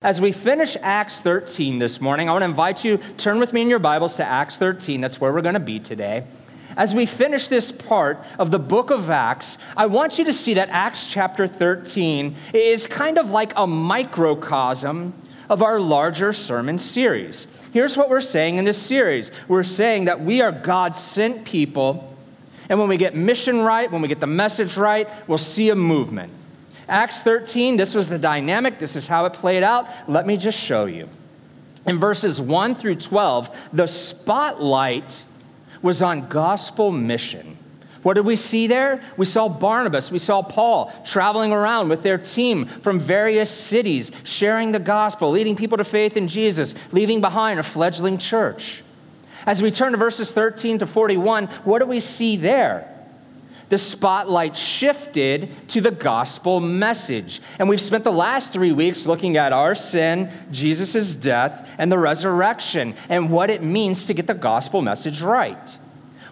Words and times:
As 0.00 0.20
we 0.20 0.30
finish 0.30 0.76
Acts 0.80 1.20
13 1.22 1.80
this 1.80 2.00
morning, 2.00 2.28
I 2.28 2.32
want 2.32 2.42
to 2.42 2.48
invite 2.48 2.84
you 2.84 2.98
turn 3.16 3.40
with 3.40 3.52
me 3.52 3.62
in 3.62 3.68
your 3.68 3.80
Bibles 3.80 4.14
to 4.14 4.24
Acts 4.24 4.56
13. 4.56 5.00
That's 5.00 5.20
where 5.20 5.32
we're 5.32 5.42
going 5.42 5.54
to 5.54 5.60
be 5.60 5.80
today. 5.80 6.24
As 6.76 6.94
we 6.94 7.04
finish 7.04 7.48
this 7.48 7.72
part 7.72 8.24
of 8.38 8.52
the 8.52 8.60
book 8.60 8.90
of 8.90 9.10
Acts, 9.10 9.58
I 9.76 9.86
want 9.86 10.16
you 10.16 10.24
to 10.26 10.32
see 10.32 10.54
that 10.54 10.68
Acts 10.68 11.10
chapter 11.10 11.48
13 11.48 12.36
is 12.54 12.86
kind 12.86 13.18
of 13.18 13.30
like 13.30 13.52
a 13.56 13.66
microcosm 13.66 15.14
of 15.48 15.64
our 15.64 15.80
larger 15.80 16.32
sermon 16.32 16.78
series. 16.78 17.48
Here's 17.72 17.96
what 17.96 18.08
we're 18.08 18.20
saying 18.20 18.54
in 18.54 18.64
this 18.64 18.80
series 18.80 19.32
we're 19.48 19.64
saying 19.64 20.04
that 20.04 20.20
we 20.20 20.40
are 20.40 20.52
God 20.52 20.94
sent 20.94 21.44
people, 21.44 22.16
and 22.68 22.78
when 22.78 22.88
we 22.88 22.98
get 22.98 23.16
mission 23.16 23.62
right, 23.62 23.90
when 23.90 24.00
we 24.00 24.06
get 24.06 24.20
the 24.20 24.28
message 24.28 24.76
right, 24.76 25.08
we'll 25.26 25.38
see 25.38 25.70
a 25.70 25.74
movement. 25.74 26.32
Acts 26.88 27.20
13, 27.20 27.76
this 27.76 27.94
was 27.94 28.08
the 28.08 28.18
dynamic. 28.18 28.78
This 28.78 28.96
is 28.96 29.06
how 29.06 29.26
it 29.26 29.34
played 29.34 29.62
out. 29.62 29.88
Let 30.08 30.26
me 30.26 30.36
just 30.36 30.58
show 30.58 30.86
you. 30.86 31.08
In 31.86 31.98
verses 31.98 32.40
1 32.40 32.74
through 32.74 32.96
12, 32.96 33.54
the 33.72 33.86
spotlight 33.86 35.24
was 35.82 36.02
on 36.02 36.28
gospel 36.28 36.90
mission. 36.90 37.56
What 38.02 38.14
did 38.14 38.24
we 38.24 38.36
see 38.36 38.66
there? 38.66 39.02
We 39.16 39.26
saw 39.26 39.48
Barnabas, 39.48 40.10
we 40.10 40.18
saw 40.18 40.42
Paul 40.42 40.92
traveling 41.04 41.52
around 41.52 41.88
with 41.88 42.02
their 42.02 42.18
team 42.18 42.66
from 42.66 43.00
various 43.00 43.50
cities, 43.50 44.12
sharing 44.24 44.72
the 44.72 44.78
gospel, 44.78 45.30
leading 45.30 45.56
people 45.56 45.78
to 45.78 45.84
faith 45.84 46.16
in 46.16 46.28
Jesus, 46.28 46.74
leaving 46.92 47.20
behind 47.20 47.58
a 47.58 47.62
fledgling 47.62 48.16
church. 48.18 48.82
As 49.46 49.62
we 49.62 49.70
turn 49.70 49.92
to 49.92 49.98
verses 49.98 50.30
13 50.30 50.78
to 50.80 50.86
41, 50.86 51.46
what 51.64 51.80
do 51.80 51.86
we 51.86 52.00
see 52.00 52.36
there? 52.36 52.97
The 53.68 53.78
spotlight 53.78 54.56
shifted 54.56 55.50
to 55.68 55.80
the 55.80 55.90
gospel 55.90 56.60
message. 56.60 57.40
And 57.58 57.68
we've 57.68 57.80
spent 57.80 58.04
the 58.04 58.12
last 58.12 58.52
three 58.52 58.72
weeks 58.72 59.06
looking 59.06 59.36
at 59.36 59.52
our 59.52 59.74
sin, 59.74 60.30
Jesus' 60.50 61.14
death, 61.14 61.68
and 61.78 61.92
the 61.92 61.98
resurrection, 61.98 62.94
and 63.08 63.30
what 63.30 63.50
it 63.50 63.62
means 63.62 64.06
to 64.06 64.14
get 64.14 64.26
the 64.26 64.34
gospel 64.34 64.82
message 64.82 65.20
right. 65.20 65.78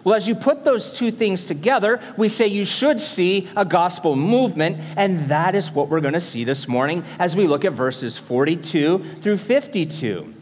Well, 0.03 0.15
as 0.15 0.27
you 0.27 0.35
put 0.35 0.63
those 0.63 0.93
two 0.93 1.11
things 1.11 1.45
together, 1.45 1.99
we 2.15 2.29
say 2.29 2.47
you 2.47 2.63
should 2.63 3.01
see 3.01 3.49
a 3.57 3.65
gospel 3.65 4.15
movement, 4.15 4.77
and 4.95 5.25
that 5.25 5.53
is 5.53 5.71
what 5.71 5.89
we're 5.89 5.99
going 5.99 6.13
to 6.13 6.21
see 6.21 6.45
this 6.45 6.67
morning 6.67 7.03
as 7.19 7.35
we 7.35 7.45
look 7.45 7.65
at 7.65 7.73
verses 7.73 8.17
42 8.17 9.03
through 9.21 9.37
52. 9.37 10.33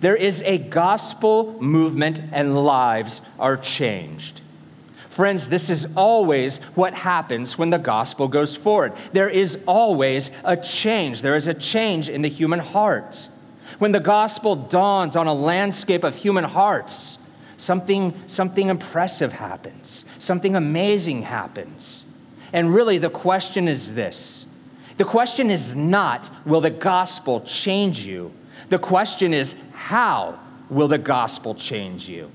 There 0.00 0.14
is 0.14 0.42
a 0.42 0.58
gospel 0.58 1.60
movement, 1.60 2.20
and 2.32 2.54
lives 2.54 3.20
are 3.38 3.56
changed. 3.56 4.42
Friends, 5.10 5.48
this 5.48 5.68
is 5.68 5.88
always 5.96 6.58
what 6.76 6.94
happens 6.94 7.58
when 7.58 7.70
the 7.70 7.78
gospel 7.78 8.28
goes 8.28 8.54
forward. 8.54 8.92
There 9.12 9.28
is 9.28 9.58
always 9.66 10.30
a 10.44 10.56
change. 10.56 11.22
There 11.22 11.34
is 11.34 11.48
a 11.48 11.54
change 11.54 12.08
in 12.08 12.22
the 12.22 12.28
human 12.28 12.60
heart. 12.60 13.28
When 13.80 13.90
the 13.90 14.00
gospel 14.00 14.54
dawns 14.54 15.16
on 15.16 15.26
a 15.26 15.34
landscape 15.34 16.04
of 16.04 16.14
human 16.14 16.44
hearts, 16.44 17.18
something, 17.56 18.14
something 18.28 18.68
impressive 18.68 19.32
happens, 19.32 20.04
something 20.20 20.54
amazing 20.54 21.22
happens. 21.22 22.04
And 22.52 22.72
really, 22.72 22.98
the 22.98 23.10
question 23.10 23.66
is 23.66 23.94
this 23.94 24.46
the 24.96 25.04
question 25.04 25.50
is 25.50 25.74
not, 25.74 26.30
will 26.44 26.60
the 26.60 26.70
gospel 26.70 27.40
change 27.40 28.06
you? 28.06 28.32
The 28.68 28.78
question 28.78 29.34
is, 29.34 29.56
how 29.72 30.38
will 30.68 30.88
the 30.88 30.98
gospel 30.98 31.54
change 31.54 32.08
you? 32.08 32.30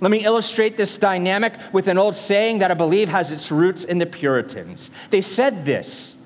Let 0.00 0.10
me 0.10 0.24
illustrate 0.24 0.76
this 0.76 0.96
dynamic 0.96 1.54
with 1.72 1.86
an 1.86 1.98
old 1.98 2.16
saying 2.16 2.60
that 2.60 2.70
I 2.70 2.74
believe 2.74 3.08
has 3.08 3.32
its 3.32 3.52
roots 3.52 3.84
in 3.84 3.98
the 3.98 4.06
Puritans. 4.06 4.90
They 5.10 5.20
said 5.20 5.64
this 5.64 6.16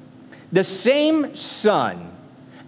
The 0.53 0.65
same 0.65 1.35
sun 1.35 2.17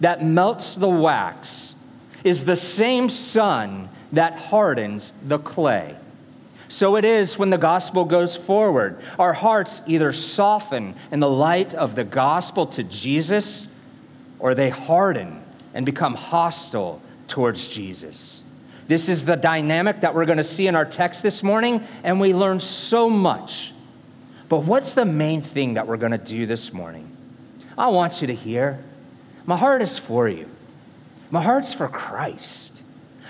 that 0.00 0.24
melts 0.24 0.74
the 0.74 0.88
wax 0.88 1.76
is 2.24 2.44
the 2.44 2.56
same 2.56 3.08
sun 3.08 3.88
that 4.12 4.38
hardens 4.38 5.12
the 5.22 5.38
clay. 5.38 5.96
So 6.68 6.96
it 6.96 7.04
is 7.04 7.38
when 7.38 7.50
the 7.50 7.58
gospel 7.58 8.04
goes 8.04 8.36
forward. 8.36 9.00
Our 9.18 9.32
hearts 9.32 9.82
either 9.86 10.10
soften 10.12 10.96
in 11.12 11.20
the 11.20 11.30
light 11.30 11.74
of 11.74 11.94
the 11.94 12.02
gospel 12.02 12.66
to 12.68 12.82
Jesus 12.82 13.68
or 14.40 14.54
they 14.54 14.70
harden 14.70 15.42
and 15.72 15.86
become 15.86 16.14
hostile 16.14 17.00
towards 17.28 17.68
Jesus. 17.68 18.42
This 18.88 19.08
is 19.08 19.24
the 19.24 19.36
dynamic 19.36 20.00
that 20.00 20.14
we're 20.14 20.26
going 20.26 20.38
to 20.38 20.44
see 20.44 20.66
in 20.66 20.76
our 20.76 20.84
text 20.84 21.22
this 21.22 21.42
morning, 21.42 21.84
and 22.04 22.20
we 22.20 22.32
learn 22.32 22.60
so 22.60 23.10
much. 23.10 23.72
But 24.48 24.60
what's 24.60 24.92
the 24.92 25.04
main 25.04 25.42
thing 25.42 25.74
that 25.74 25.88
we're 25.88 25.96
going 25.96 26.12
to 26.12 26.18
do 26.18 26.46
this 26.46 26.72
morning? 26.72 27.10
I 27.76 27.88
want 27.88 28.20
you 28.20 28.28
to 28.28 28.34
hear 28.34 28.82
my 29.44 29.56
heart 29.56 29.82
is 29.82 29.98
for 29.98 30.28
you, 30.28 30.48
my 31.30 31.42
heart's 31.42 31.72
for 31.72 31.88
Christ. 31.88 32.82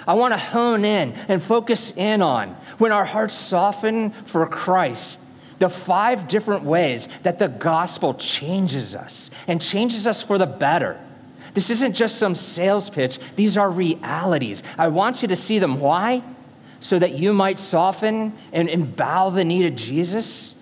I 0.06 0.14
want 0.14 0.34
to 0.34 0.38
hone 0.38 0.84
in 0.84 1.12
and 1.28 1.42
focus 1.42 1.92
in 1.96 2.22
on 2.22 2.50
when 2.78 2.92
our 2.92 3.04
hearts 3.04 3.34
soften 3.34 4.12
for 4.12 4.46
Christ, 4.46 5.20
the 5.58 5.68
five 5.68 6.28
different 6.28 6.62
ways 6.62 7.08
that 7.22 7.38
the 7.38 7.48
gospel 7.48 8.14
changes 8.14 8.94
us 8.94 9.30
and 9.48 9.60
changes 9.60 10.06
us 10.06 10.22
for 10.22 10.38
the 10.38 10.46
better. 10.46 11.00
This 11.56 11.70
isn't 11.70 11.94
just 11.94 12.18
some 12.18 12.34
sales 12.34 12.90
pitch, 12.90 13.18
these 13.34 13.56
are 13.56 13.70
realities. 13.70 14.62
I 14.76 14.88
want 14.88 15.22
you 15.22 15.28
to 15.28 15.36
see 15.36 15.58
them. 15.58 15.80
Why? 15.80 16.22
So 16.80 16.98
that 16.98 17.12
you 17.12 17.32
might 17.32 17.58
soften 17.58 18.36
and, 18.52 18.68
and 18.68 18.94
bow 18.94 19.30
the 19.30 19.42
knee 19.42 19.62
to 19.62 19.70
Jesus. 19.70 20.54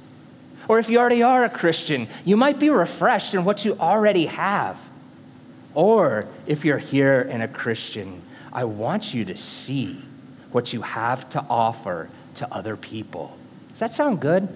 Or 0.68 0.78
if 0.78 0.88
you 0.88 1.00
already 1.00 1.24
are 1.24 1.42
a 1.42 1.50
Christian, 1.50 2.06
you 2.24 2.36
might 2.36 2.60
be 2.60 2.70
refreshed 2.70 3.34
in 3.34 3.44
what 3.44 3.64
you 3.64 3.76
already 3.76 4.26
have. 4.26 4.78
Or 5.74 6.28
if 6.46 6.64
you're 6.64 6.78
here 6.78 7.22
and 7.22 7.42
a 7.42 7.48
Christian, 7.48 8.22
I 8.52 8.62
want 8.62 9.12
you 9.12 9.24
to 9.24 9.36
see 9.36 10.00
what 10.52 10.72
you 10.72 10.82
have 10.82 11.28
to 11.30 11.44
offer 11.50 12.08
to 12.36 12.54
other 12.54 12.76
people. 12.76 13.36
Does 13.70 13.80
that 13.80 13.90
sound 13.90 14.20
good? 14.20 14.48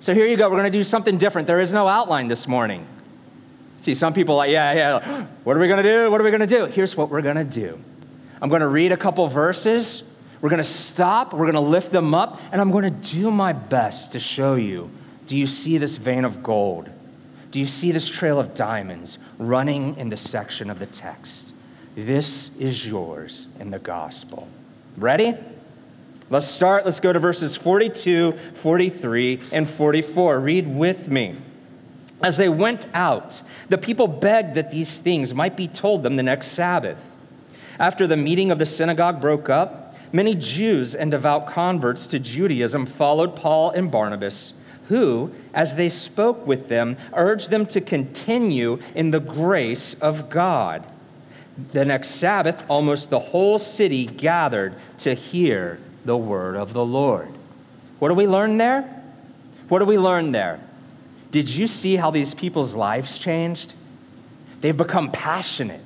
So 0.00 0.12
here 0.12 0.26
you 0.26 0.36
go. 0.36 0.50
We're 0.50 0.58
going 0.58 0.70
to 0.70 0.78
do 0.78 0.84
something 0.84 1.16
different. 1.16 1.46
There 1.46 1.62
is 1.62 1.72
no 1.72 1.88
outline 1.88 2.28
this 2.28 2.46
morning. 2.46 2.86
See, 3.80 3.94
some 3.94 4.12
people 4.12 4.36
like, 4.36 4.50
yeah, 4.50 4.72
yeah, 4.72 5.26
what 5.42 5.56
are 5.56 5.60
we 5.60 5.66
going 5.66 5.82
to 5.82 5.88
do? 5.88 6.10
What 6.10 6.20
are 6.20 6.24
we 6.24 6.30
going 6.30 6.40
to 6.40 6.46
do? 6.46 6.66
Here's 6.66 6.96
what 6.96 7.08
we're 7.10 7.22
going 7.22 7.36
to 7.36 7.44
do 7.44 7.82
I'm 8.40 8.48
going 8.48 8.60
to 8.60 8.68
read 8.68 8.92
a 8.92 8.96
couple 8.96 9.26
verses. 9.26 10.02
We're 10.40 10.48
going 10.48 10.58
to 10.58 10.64
stop, 10.64 11.34
we're 11.34 11.50
going 11.50 11.54
to 11.54 11.60
lift 11.60 11.92
them 11.92 12.14
up, 12.14 12.40
and 12.50 12.62
I'm 12.62 12.70
going 12.70 12.84
to 12.84 13.10
do 13.14 13.30
my 13.30 13.52
best 13.52 14.12
to 14.12 14.20
show 14.20 14.54
you 14.54 14.90
do 15.26 15.36
you 15.36 15.46
see 15.46 15.78
this 15.78 15.96
vein 15.96 16.24
of 16.24 16.42
gold? 16.42 16.90
Do 17.50 17.60
you 17.60 17.66
see 17.66 17.92
this 17.92 18.08
trail 18.08 18.40
of 18.40 18.54
diamonds 18.54 19.18
running 19.38 19.96
in 19.96 20.08
the 20.08 20.16
section 20.16 20.70
of 20.70 20.78
the 20.78 20.86
text? 20.86 21.52
This 21.94 22.50
is 22.58 22.86
yours 22.86 23.46
in 23.58 23.70
the 23.70 23.78
gospel. 23.78 24.48
Ready? 24.96 25.34
Let's 26.30 26.46
start. 26.46 26.84
Let's 26.84 27.00
go 27.00 27.12
to 27.12 27.18
verses 27.18 27.56
42, 27.56 28.32
43, 28.54 29.40
and 29.52 29.68
44. 29.68 30.40
Read 30.40 30.66
with 30.66 31.08
me. 31.08 31.36
As 32.22 32.36
they 32.36 32.48
went 32.48 32.86
out, 32.92 33.42
the 33.68 33.78
people 33.78 34.06
begged 34.06 34.54
that 34.54 34.70
these 34.70 34.98
things 34.98 35.34
might 35.34 35.56
be 35.56 35.68
told 35.68 36.02
them 36.02 36.16
the 36.16 36.22
next 36.22 36.48
Sabbath. 36.48 36.98
After 37.78 38.06
the 38.06 38.16
meeting 38.16 38.50
of 38.50 38.58
the 38.58 38.66
synagogue 38.66 39.20
broke 39.20 39.48
up, 39.48 39.94
many 40.12 40.34
Jews 40.34 40.94
and 40.94 41.10
devout 41.10 41.46
converts 41.46 42.06
to 42.08 42.18
Judaism 42.18 42.84
followed 42.84 43.34
Paul 43.34 43.70
and 43.70 43.90
Barnabas, 43.90 44.52
who, 44.88 45.30
as 45.54 45.76
they 45.76 45.88
spoke 45.88 46.46
with 46.46 46.68
them, 46.68 46.98
urged 47.14 47.48
them 47.48 47.64
to 47.66 47.80
continue 47.80 48.80
in 48.94 49.12
the 49.12 49.20
grace 49.20 49.94
of 49.94 50.28
God. 50.28 50.84
The 51.72 51.84
next 51.84 52.10
Sabbath, 52.10 52.64
almost 52.68 53.08
the 53.08 53.18
whole 53.18 53.58
city 53.58 54.06
gathered 54.06 54.74
to 54.98 55.14
hear 55.14 55.78
the 56.04 56.16
word 56.16 56.56
of 56.56 56.72
the 56.74 56.84
Lord. 56.84 57.28
What 57.98 58.08
do 58.08 58.14
we 58.14 58.26
learn 58.26 58.58
there? 58.58 58.82
What 59.68 59.78
do 59.78 59.84
we 59.84 59.98
learn 59.98 60.32
there? 60.32 60.60
Did 61.30 61.48
you 61.48 61.66
see 61.66 61.96
how 61.96 62.10
these 62.10 62.34
people's 62.34 62.74
lives 62.74 63.18
changed? 63.18 63.74
They've 64.60 64.76
become 64.76 65.10
passionate. 65.10 65.84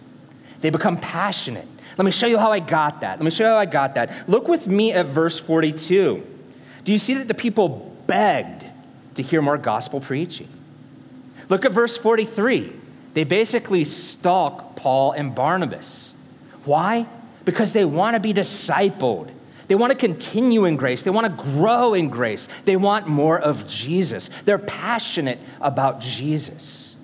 They 0.61 0.71
become 0.71 0.97
passionate. 0.97 1.69
Let 1.97 2.05
me 2.05 2.11
show 2.11 2.27
you 2.27 2.39
how 2.39 2.51
I 2.51 2.59
got 2.59 3.03
that. 3.03 3.19
Let 3.19 3.25
me 3.25 3.31
show 3.31 3.45
you 3.45 3.51
how 3.51 3.59
I 3.59 3.67
got 3.67 3.95
that. 3.95 4.29
Look 4.29 4.49
with 4.49 4.67
me 4.67 4.93
at 4.93 5.07
verse 5.07 5.39
42. 5.39 6.27
Do 6.85 6.93
you 6.93 6.99
see 6.99 7.15
that 7.15 7.29
the 7.29 7.35
people 7.35 7.97
begged 8.07 8.67
to 9.15 9.23
hear 9.23 9.43
more 9.43 9.59
gospel 9.59 10.01
preaching? 10.01 10.49
Look 11.49 11.65
at 11.65 11.73
verse 11.73 11.97
43. 11.97 12.73
They 13.15 13.25
basically 13.25 13.85
stalk 13.85 14.75
Paul 14.77 15.13
and 15.13 15.35
Barnabas. 15.35 16.15
Why? 16.65 17.07
Because 17.45 17.73
they 17.73 17.85
want 17.85 18.15
to 18.15 18.21
be 18.21 18.33
discipled. 18.33 19.31
They 19.67 19.75
want 19.75 19.93
to 19.93 19.99
continue 19.99 20.65
in 20.65 20.77
grace. 20.77 21.03
They 21.03 21.11
want 21.11 21.27
to 21.27 21.43
grow 21.53 21.95
in 21.95 22.11
grace. 22.11 22.49
They 22.65 22.77
want 22.77 23.07
more 23.07 23.39
of 23.39 23.67
Jesus. 23.67 24.31
They're 24.45 24.59
passionate 24.59 25.39
about 25.61 26.01
Jesus. 26.01 26.97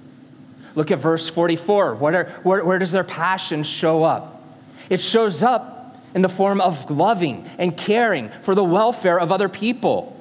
Look 0.74 0.90
at 0.90 0.98
verse 0.98 1.28
44. 1.28 1.86
Are, 1.86 2.24
where, 2.42 2.64
where 2.64 2.78
does 2.78 2.92
their 2.92 3.04
passion 3.04 3.62
show 3.62 4.04
up? 4.04 4.42
It 4.88 5.00
shows 5.00 5.42
up 5.42 5.96
in 6.14 6.22
the 6.22 6.28
form 6.28 6.60
of 6.60 6.90
loving 6.90 7.48
and 7.58 7.76
caring 7.76 8.30
for 8.42 8.54
the 8.54 8.64
welfare 8.64 9.18
of 9.18 9.30
other 9.32 9.48
people, 9.48 10.16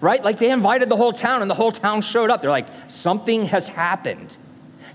right? 0.00 0.22
Like 0.22 0.38
they 0.38 0.50
invited 0.50 0.88
the 0.88 0.96
whole 0.96 1.12
town 1.12 1.42
and 1.42 1.50
the 1.50 1.54
whole 1.54 1.72
town 1.72 2.00
showed 2.00 2.30
up. 2.30 2.42
They're 2.42 2.50
like, 2.50 2.68
something 2.88 3.46
has 3.46 3.68
happened. 3.68 4.36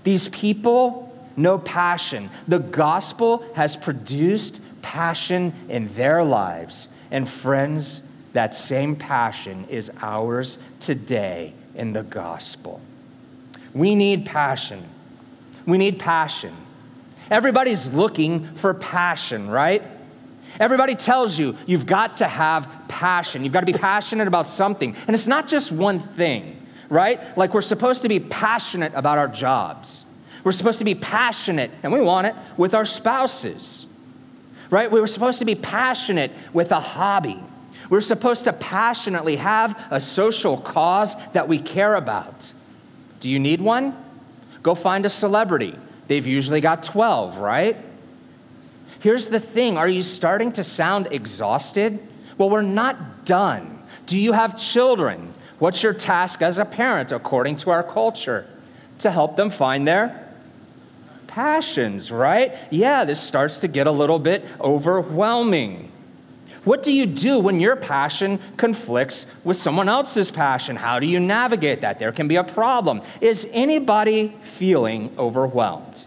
These 0.02 0.28
people, 0.28 1.16
no 1.36 1.58
passion. 1.58 2.30
The 2.48 2.58
gospel 2.58 3.44
has 3.54 3.76
produced 3.76 4.60
passion 4.82 5.54
in 5.68 5.88
their 5.94 6.22
lives. 6.22 6.88
And 7.10 7.28
friends, 7.28 8.02
that 8.32 8.54
same 8.54 8.96
passion 8.96 9.66
is 9.68 9.90
ours 10.00 10.58
today 10.80 11.54
in 11.74 11.92
the 11.92 12.02
gospel. 12.02 12.80
We 13.72 13.94
need 13.94 14.26
passion. 14.26 14.84
We 15.66 15.78
need 15.78 15.98
passion. 15.98 16.54
Everybody's 17.30 17.92
looking 17.94 18.54
for 18.56 18.74
passion, 18.74 19.48
right? 19.48 19.82
Everybody 20.60 20.94
tells 20.94 21.38
you 21.38 21.56
you've 21.66 21.86
got 21.86 22.18
to 22.18 22.28
have 22.28 22.68
passion. 22.88 23.44
You've 23.44 23.52
got 23.52 23.60
to 23.60 23.66
be 23.66 23.72
passionate 23.72 24.28
about 24.28 24.46
something. 24.46 24.94
And 25.06 25.14
it's 25.14 25.26
not 25.26 25.48
just 25.48 25.72
one 25.72 25.98
thing, 25.98 26.66
right? 26.90 27.36
Like 27.38 27.54
we're 27.54 27.62
supposed 27.62 28.02
to 28.02 28.08
be 28.08 28.20
passionate 28.20 28.92
about 28.94 29.18
our 29.18 29.28
jobs. 29.28 30.04
We're 30.44 30.52
supposed 30.52 30.80
to 30.80 30.84
be 30.84 30.96
passionate, 30.96 31.70
and 31.82 31.92
we 31.92 32.00
want 32.00 32.26
it, 32.26 32.34
with 32.56 32.74
our 32.74 32.84
spouses, 32.84 33.86
right? 34.72 34.90
We 34.90 35.00
were 35.00 35.06
supposed 35.06 35.38
to 35.40 35.44
be 35.44 35.54
passionate 35.54 36.32
with 36.54 36.72
a 36.72 36.80
hobby. 36.80 37.38
We're 37.90 38.00
supposed 38.00 38.44
to 38.44 38.54
passionately 38.54 39.36
have 39.36 39.78
a 39.90 40.00
social 40.00 40.56
cause 40.56 41.14
that 41.34 41.46
we 41.46 41.58
care 41.58 41.94
about. 41.94 42.54
Do 43.20 43.30
you 43.30 43.38
need 43.38 43.60
one? 43.60 43.94
Go 44.62 44.74
find 44.74 45.04
a 45.04 45.10
celebrity. 45.10 45.78
They've 46.08 46.26
usually 46.26 46.62
got 46.62 46.82
12, 46.82 47.36
right? 47.36 47.76
Here's 49.00 49.26
the 49.26 49.40
thing 49.40 49.76
are 49.76 49.88
you 49.88 50.02
starting 50.02 50.52
to 50.52 50.64
sound 50.64 51.08
exhausted? 51.10 52.00
Well, 52.38 52.48
we're 52.48 52.62
not 52.62 53.26
done. 53.26 53.82
Do 54.06 54.18
you 54.18 54.32
have 54.32 54.58
children? 54.58 55.34
What's 55.58 55.82
your 55.82 55.92
task 55.92 56.40
as 56.40 56.58
a 56.58 56.64
parent 56.64 57.12
according 57.12 57.56
to 57.56 57.70
our 57.70 57.82
culture? 57.82 58.48
To 59.00 59.10
help 59.10 59.36
them 59.36 59.50
find 59.50 59.86
their 59.86 60.21
passions, 61.32 62.12
right? 62.12 62.54
Yeah, 62.70 63.04
this 63.04 63.18
starts 63.18 63.58
to 63.60 63.68
get 63.68 63.86
a 63.86 63.90
little 63.90 64.18
bit 64.18 64.44
overwhelming. 64.60 65.90
What 66.64 66.82
do 66.82 66.92
you 66.92 67.06
do 67.06 67.38
when 67.38 67.58
your 67.58 67.74
passion 67.74 68.38
conflicts 68.58 69.26
with 69.42 69.56
someone 69.56 69.88
else's 69.88 70.30
passion? 70.30 70.76
How 70.76 71.00
do 71.00 71.06
you 71.06 71.18
navigate 71.18 71.80
that? 71.80 71.98
There 71.98 72.12
can 72.12 72.28
be 72.28 72.36
a 72.36 72.44
problem. 72.44 73.00
Is 73.22 73.48
anybody 73.50 74.36
feeling 74.42 75.10
overwhelmed? 75.18 76.04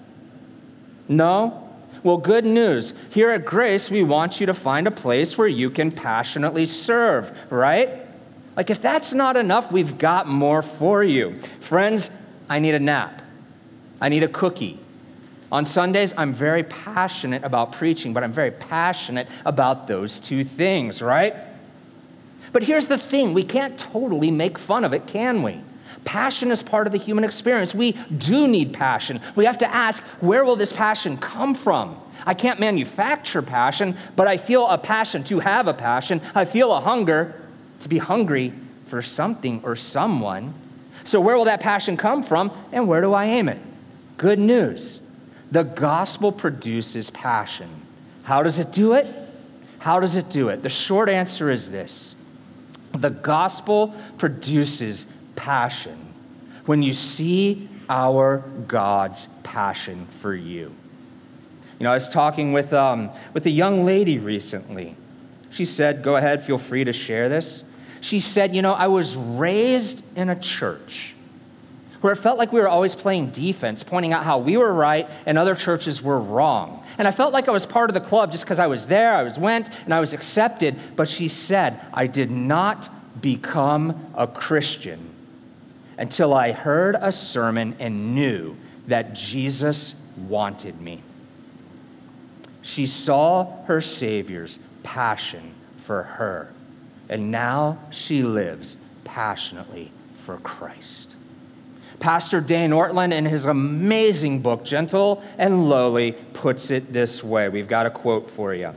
No? 1.07 1.69
Well, 2.03 2.17
good 2.17 2.45
news. 2.45 2.93
Here 3.09 3.31
at 3.31 3.45
Grace, 3.45 3.89
we 3.89 4.03
want 4.03 4.39
you 4.39 4.45
to 4.45 4.53
find 4.53 4.85
a 4.85 4.91
place 4.91 5.39
where 5.39 5.47
you 5.47 5.71
can 5.71 5.91
passionately 5.91 6.67
serve, 6.67 7.35
right? 7.49 8.05
Like, 8.55 8.69
if 8.69 8.79
that's 8.79 9.11
not 9.15 9.37
enough, 9.37 9.71
we've 9.71 9.97
got 9.97 10.27
more 10.27 10.61
for 10.61 11.03
you. 11.03 11.39
Friends, 11.61 12.11
I 12.47 12.59
need 12.59 12.75
a 12.75 12.79
nap. 12.79 13.23
I 13.99 14.09
need 14.09 14.21
a 14.21 14.27
cookie. 14.27 14.79
On 15.55 15.63
Sundays, 15.63 16.13
I'm 16.17 16.33
very 16.33 16.63
passionate 16.63 17.45
about 17.45 17.71
preaching, 17.71 18.11
but 18.11 18.25
I'm 18.25 18.33
very 18.33 18.51
passionate 18.51 19.29
about 19.45 19.87
those 19.87 20.19
two 20.19 20.43
things, 20.43 21.01
right? 21.01 21.33
But 22.51 22.63
here's 22.63 22.87
the 22.87 22.97
thing 22.97 23.33
we 23.33 23.45
can't 23.45 23.79
totally 23.79 24.31
make 24.31 24.57
fun 24.57 24.83
of 24.83 24.93
it, 24.93 25.07
can 25.07 25.43
we? 25.43 25.61
Passion 26.03 26.51
is 26.51 26.61
part 26.61 26.87
of 26.87 26.91
the 26.91 26.99
human 26.99 27.23
experience. 27.23 27.73
We 27.73 27.93
do 28.17 28.49
need 28.49 28.73
passion. 28.73 29.21
We 29.37 29.45
have 29.45 29.57
to 29.59 29.73
ask, 29.73 30.03
where 30.19 30.43
will 30.43 30.57
this 30.57 30.73
passion 30.73 31.15
come 31.15 31.55
from? 31.55 32.01
I 32.25 32.33
can't 32.33 32.59
manufacture 32.59 33.41
passion, 33.41 33.95
but 34.17 34.27
I 34.27 34.35
feel 34.35 34.67
a 34.67 34.77
passion 34.77 35.23
to 35.23 35.39
have 35.39 35.69
a 35.69 35.73
passion. 35.73 36.19
I 36.35 36.43
feel 36.43 36.73
a 36.73 36.81
hunger 36.81 37.41
to 37.79 37.87
be 37.87 37.97
hungry 37.97 38.51
for 38.87 39.01
something 39.01 39.61
or 39.63 39.77
someone. 39.77 40.53
So, 41.05 41.21
where 41.21 41.37
will 41.37 41.45
that 41.45 41.61
passion 41.61 41.95
come 41.95 42.23
from, 42.23 42.51
and 42.73 42.89
where 42.89 42.99
do 42.99 43.13
I 43.13 43.23
aim 43.23 43.47
it? 43.47 43.59
Good 44.17 44.39
news. 44.39 44.99
The 45.51 45.63
gospel 45.63 46.31
produces 46.31 47.09
passion. 47.11 47.69
How 48.23 48.43
does 48.43 48.59
it 48.59 48.71
do 48.71 48.93
it? 48.93 49.07
How 49.79 49.99
does 49.99 50.15
it 50.15 50.29
do 50.29 50.49
it? 50.49 50.63
The 50.63 50.69
short 50.69 51.09
answer 51.09 51.51
is 51.51 51.69
this 51.69 52.15
the 52.91 53.09
gospel 53.09 53.93
produces 54.17 55.05
passion 55.35 56.13
when 56.65 56.81
you 56.81 56.93
see 56.93 57.69
our 57.89 58.37
God's 58.67 59.27
passion 59.43 60.07
for 60.21 60.33
you. 60.33 60.73
You 61.79 61.83
know, 61.83 61.91
I 61.91 61.93
was 61.93 62.07
talking 62.07 62.53
with, 62.53 62.73
um, 62.73 63.11
with 63.33 63.45
a 63.45 63.49
young 63.49 63.85
lady 63.85 64.17
recently. 64.17 64.95
She 65.49 65.65
said, 65.65 66.03
Go 66.03 66.15
ahead, 66.15 66.43
feel 66.43 66.57
free 66.57 66.83
to 66.85 66.93
share 66.93 67.27
this. 67.27 67.63
She 68.01 68.19
said, 68.19 68.55
You 68.55 68.61
know, 68.61 68.73
I 68.73 68.87
was 68.87 69.15
raised 69.15 70.03
in 70.15 70.29
a 70.29 70.39
church 70.39 71.14
where 72.05 72.13
it 72.13 72.17
felt 72.17 72.37
like 72.37 72.53
we 72.53 72.59
were 72.59 72.67
always 72.67 72.93
playing 72.93 73.31
defense, 73.31 73.83
pointing 73.83 74.13
out 74.13 74.23
how 74.23 74.37
we 74.37 74.57
were 74.57 74.71
right 74.71 75.09
and 75.25 75.39
other 75.39 75.55
churches 75.55 76.03
were 76.03 76.19
wrong. 76.19 76.83
And 76.99 77.07
I 77.07 77.11
felt 77.11 77.33
like 77.33 77.47
I 77.47 77.51
was 77.51 77.65
part 77.65 77.89
of 77.89 77.95
the 77.95 77.99
club 77.99 78.31
just 78.31 78.43
because 78.43 78.59
I 78.59 78.67
was 78.67 78.85
there, 78.85 79.15
I 79.15 79.23
was 79.23 79.39
went, 79.39 79.71
and 79.85 79.91
I 79.91 79.99
was 79.99 80.13
accepted. 80.13 80.79
But 80.95 81.09
she 81.09 81.27
said, 81.27 81.81
I 81.91 82.05
did 82.05 82.29
not 82.29 82.89
become 83.23 84.11
a 84.13 84.27
Christian 84.27 84.99
until 85.97 86.35
I 86.35 86.51
heard 86.51 86.95
a 86.95 87.11
sermon 87.11 87.75
and 87.79 88.13
knew 88.13 88.55
that 88.85 89.15
Jesus 89.15 89.95
wanted 90.15 90.79
me. 90.79 91.01
She 92.61 92.85
saw 92.85 93.63
her 93.63 93.81
Savior's 93.81 94.59
passion 94.83 95.55
for 95.77 96.03
her, 96.03 96.53
and 97.09 97.31
now 97.31 97.79
she 97.89 98.21
lives 98.21 98.77
passionately 99.05 99.91
for 100.23 100.37
Christ. 100.37 101.15
Pastor 102.05 102.39
Dane 102.39 102.69
Ortlund, 102.69 103.13
in 103.13 103.25
his 103.25 103.47
amazing 103.47 104.39
book, 104.41 104.63
Gentle 104.63 105.23
and 105.39 105.67
Lowly, 105.67 106.11
puts 106.35 106.69
it 106.69 106.93
this 106.93 107.23
way. 107.23 107.49
We've 107.49 107.67
got 107.67 107.87
a 107.87 107.89
quote 107.89 108.29
for 108.29 108.53
you. 108.53 108.75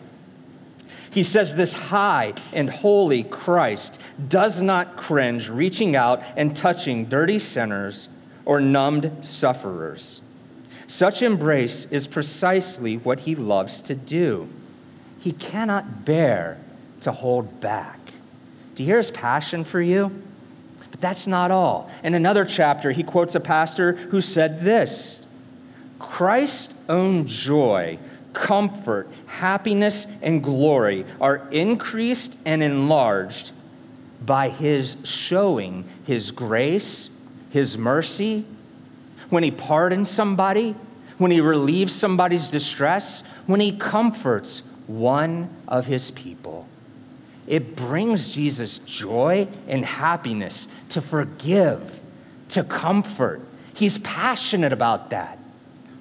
He 1.11 1.23
says, 1.23 1.55
This 1.55 1.75
high 1.75 2.33
and 2.55 2.71
holy 2.71 3.25
Christ 3.25 4.01
does 4.31 4.63
not 4.63 4.97
cringe, 4.97 5.51
reaching 5.51 5.95
out 5.95 6.23
and 6.39 6.57
touching 6.57 7.05
dirty 7.05 7.39
sinners 7.39 8.09
or 8.47 8.63
numbed 8.63 9.13
sufferers. 9.21 10.23
Such 10.87 11.21
embrace 11.21 11.85
is 11.91 12.07
precisely 12.07 12.97
what 12.97 13.21
he 13.21 13.35
loves 13.35 13.83
to 13.83 13.95
do. 13.95 14.49
He 15.19 15.33
cannot 15.33 16.07
bear 16.07 16.59
to 17.03 17.13
hold 17.13 17.61
back. 17.61 18.01
Do 18.75 18.83
you 18.83 18.87
hear 18.87 18.97
his 18.97 19.11
passion 19.11 19.65
for 19.65 19.83
you? 19.83 20.23
But 20.99 21.07
that's 21.07 21.27
not 21.27 21.51
all. 21.51 21.91
In 22.03 22.15
another 22.15 22.45
chapter, 22.45 22.91
he 22.91 23.03
quotes 23.03 23.35
a 23.35 23.41
pastor 23.41 23.93
who 23.93 24.21
said 24.21 24.63
this 24.63 25.27
Christ's 25.99 26.75
own 26.89 27.27
joy 27.27 27.99
comfort, 28.33 29.09
happiness, 29.27 30.07
and 30.23 30.43
glory 30.43 31.05
are 31.21 31.49
increased 31.51 32.37
and 32.45 32.63
enlarged 32.63 33.53
by 34.25 34.49
his 34.49 34.97
showing 35.05 35.85
his 36.05 36.31
grace, 36.31 37.11
his 37.51 37.79
mercy, 37.79 38.45
when 39.31 39.43
he 39.43 39.51
pardons 39.51 40.11
somebody, 40.11 40.75
when 41.19 41.31
he 41.31 41.41
relieves 41.41 41.95
somebody's 41.95 42.49
distress, 42.49 43.23
when 43.47 43.61
he 43.61 43.73
comforts 43.73 44.63
one 44.87 45.49
of 45.67 45.87
his 45.87 46.11
people. 46.11 46.67
It 47.49 47.75
brings 47.75 48.33
Jesus 48.33 48.79
joy 48.79 49.49
and 49.67 49.85
happiness 49.85 50.69
to 50.91 51.01
forgive, 51.01 51.99
to 52.51 52.63
comfort. 52.63 53.41
He's 53.75 53.99
passionate 53.99 54.73
about 54.73 55.11
that. 55.11 55.39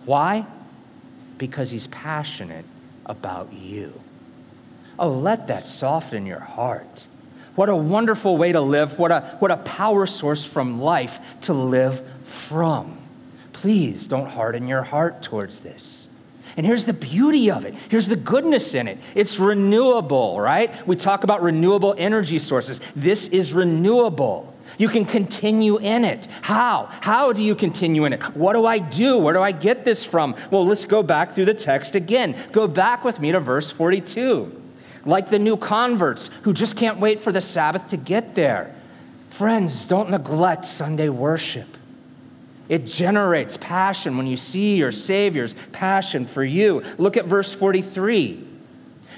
Why? 0.06 0.46
because 1.38 1.72
he's 1.72 1.88
passionate 1.88 2.66
about 3.06 3.54
you. 3.54 4.02
Oh, 5.00 5.10
let 5.10 5.48
that 5.48 5.68
soften 5.68 6.26
your 6.26 6.40
heart. 6.40 7.08
What 7.56 7.70
a 7.70 7.76
wonderful 7.76 8.38
way 8.38 8.52
to 8.52 8.62
live. 8.62 9.00
What 9.00 9.12
a, 9.12 9.22
what 9.40 9.52
a 9.52 9.58
power 9.58 10.06
source 10.06 10.46
from 10.46 10.82
life 10.82 11.20
to 11.42 11.54
live 11.54 12.04
from. 12.24 12.98
Please 13.54 14.08
don't 14.08 14.30
harden 14.30 14.68
your 14.68 14.84
heart 14.84 15.24
towards 15.24 15.62
this. 15.62 16.08
And 16.58 16.66
here's 16.66 16.86
the 16.86 16.94
beauty 16.94 17.52
of 17.52 17.66
it. 17.66 17.76
Here's 17.88 18.08
the 18.08 18.16
goodness 18.16 18.74
in 18.74 18.88
it. 18.88 18.98
It's 19.14 19.40
renewable, 19.40 20.42
right? 20.42 20.86
We 20.88 20.96
talk 20.96 21.24
about 21.24 21.44
renewable 21.44 21.94
energy 21.98 22.40
sources. 22.40 22.82
This 22.96 23.28
is 23.28 23.54
renewable. 23.54 24.56
You 24.80 24.90
can 24.90 25.06
continue 25.06 25.78
in 25.78 26.04
it. 26.04 26.28
How? 26.42 26.90
How 27.02 27.32
do 27.32 27.44
you 27.44 27.54
continue 27.56 28.06
in 28.06 28.14
it? 28.14 28.22
What 28.36 28.54
do 28.54 28.66
I 28.66 28.80
do? 28.80 29.20
Where 29.20 29.36
do 29.36 29.42
I 29.42 29.52
get 29.52 29.86
this 29.86 30.04
from? 30.04 30.36
Well, 30.50 30.66
let's 30.66 30.86
go 30.86 31.04
back 31.04 31.34
through 31.34 31.46
the 31.46 31.54
text 31.54 31.96
again. 31.96 32.36
Go 32.52 32.68
back 32.68 33.06
with 33.06 33.20
me 33.20 33.32
to 33.32 33.40
verse 33.40 33.72
42. 33.72 34.64
Like 35.06 35.30
the 35.30 35.40
new 35.40 35.58
converts 35.58 36.32
who 36.42 36.54
just 36.54 36.76
can't 36.76 37.00
wait 37.00 37.20
for 37.20 37.32
the 37.32 37.40
Sabbath 37.40 37.88
to 37.90 37.98
get 37.98 38.36
there. 38.36 38.76
Friends, 39.30 39.86
don't 39.86 40.10
neglect 40.10 40.66
Sunday 40.66 41.10
worship. 41.10 41.78
It 42.70 42.86
generates 42.86 43.58
passion 43.58 44.18
when 44.18 44.28
you 44.28 44.38
see 44.38 44.76
your 44.76 44.92
Savior's 44.92 45.56
passion 45.72 46.26
for 46.26 46.44
you. 46.44 46.84
Look 46.98 47.18
at 47.18 47.26
verse 47.26 47.54
43. 47.54 48.46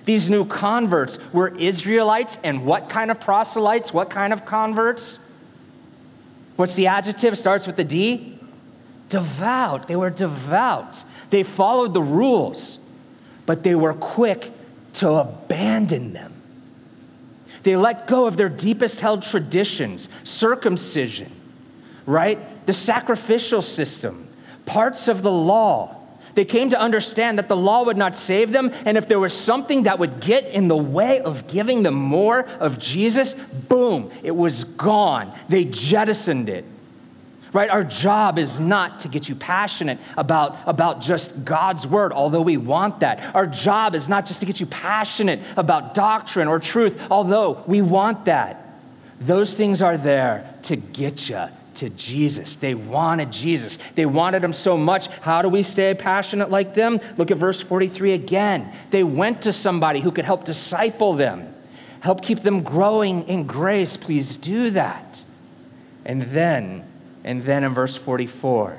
These 0.06 0.30
new 0.30 0.46
converts 0.46 1.18
were 1.34 1.50
Israelites, 1.56 2.40
and 2.44 2.66
what 2.66 2.90
kind 2.90 3.12
of 3.12 3.20
proselytes? 3.20 3.94
What 3.94 4.10
kind 4.10 4.34
of 4.34 4.46
converts? 4.46 5.20
What's 6.56 6.74
the 6.74 6.88
adjective? 6.88 7.38
Starts 7.38 7.68
with 7.68 7.76
the 7.76 7.84
D? 7.84 8.40
Devout. 9.10 9.88
They 9.88 9.96
were 9.96 10.10
devout. 10.10 11.04
They 11.30 11.44
followed 11.44 11.94
the 11.94 12.02
rules, 12.02 12.80
but 13.46 13.64
they 13.64 13.76
were 13.76 13.94
quick 13.94 14.52
to 14.94 15.12
abandon 15.12 16.14
them. 16.14 16.34
They 17.64 17.76
let 17.76 18.08
go 18.08 18.26
of 18.26 18.38
their 18.38 18.50
deepest 18.50 19.02
held 19.02 19.22
traditions, 19.22 20.10
circumcision, 20.24 21.32
right? 22.06 22.40
The 22.66 22.74
sacrificial 22.74 23.62
system, 23.62 24.28
parts 24.66 25.08
of 25.08 25.24
the 25.24 25.32
law. 25.32 25.96
They 26.36 26.46
came 26.46 26.70
to 26.70 26.80
understand 26.80 27.38
that 27.38 27.50
the 27.50 27.58
law 27.58 27.84
would 27.84 27.98
not 27.98 28.16
save 28.16 28.52
them, 28.52 28.72
and 28.86 28.98
if 28.98 29.08
there 29.08 29.20
was 29.20 29.34
something 29.34 29.84
that 29.84 30.00
would 30.00 30.22
get 30.22 30.46
in 30.46 30.68
the 30.68 30.78
way 30.78 31.20
of 31.20 31.48
giving 31.48 31.84
them 31.84 31.96
more 31.96 32.42
of 32.60 32.78
Jesus, 32.78 33.34
boom, 33.68 34.12
it 34.24 34.36
was 34.36 34.64
gone. 34.64 35.36
They 35.50 35.66
jettisoned 35.66 36.50
it 36.50 36.66
right? 37.54 37.70
Our 37.70 37.84
job 37.84 38.38
is 38.38 38.60
not 38.60 39.02
to 39.02 39.08
get 39.08 39.30
you 39.30 39.36
passionate 39.36 40.00
about, 40.18 40.58
about 40.66 41.02
just 41.02 41.44
God's 41.44 41.88
word, 41.88 42.14
although 42.14 42.42
we 42.42 42.58
want 42.58 43.00
that. 43.00 43.36
Our 43.36 43.48
job 43.48 43.96
is 43.96 44.08
not 44.08 44.26
just 44.26 44.40
to 44.42 44.46
get 44.46 44.60
you 44.60 44.66
passionate 44.66 45.42
about 45.58 45.94
doctrine 45.94 46.48
or 46.48 46.60
truth, 46.60 47.08
although 47.10 47.64
we 47.68 47.82
want 47.82 48.26
that. 48.26 48.80
Those 49.20 49.54
things 49.54 49.82
are 49.82 49.98
there 49.98 50.54
to 50.64 50.76
get 50.76 51.30
you 51.30 51.48
to 51.80 51.90
Jesus. 51.90 52.56
They 52.56 52.76
wanted 52.76 53.32
Jesus. 53.32 53.80
They 53.96 54.06
wanted 54.06 54.44
him 54.44 54.54
so 54.54 54.78
much. 54.78 55.08
How 55.22 55.42
do 55.42 55.50
we 55.50 55.64
stay 55.64 55.94
passionate 55.94 56.50
like 56.50 56.74
them? 56.74 57.00
Look 57.18 57.32
at 57.32 57.38
verse 57.38 57.62
43 57.62 58.14
again. 58.14 58.74
They 58.92 59.04
went 59.04 59.42
to 59.44 59.54
somebody 59.54 60.00
who 60.00 60.12
could 60.12 60.26
help 60.26 60.46
disciple 60.46 61.14
them, 61.14 61.54
help 62.02 62.22
keep 62.22 62.42
them 62.42 62.62
growing 62.64 63.28
in 63.28 63.46
grace. 63.46 63.98
Please 63.98 64.38
do 64.38 64.70
that. 64.72 65.26
And 66.06 66.22
then 66.24 66.86
and 67.24 67.44
then 67.44 67.64
in 67.64 67.74
verse 67.74 67.96
44, 67.96 68.78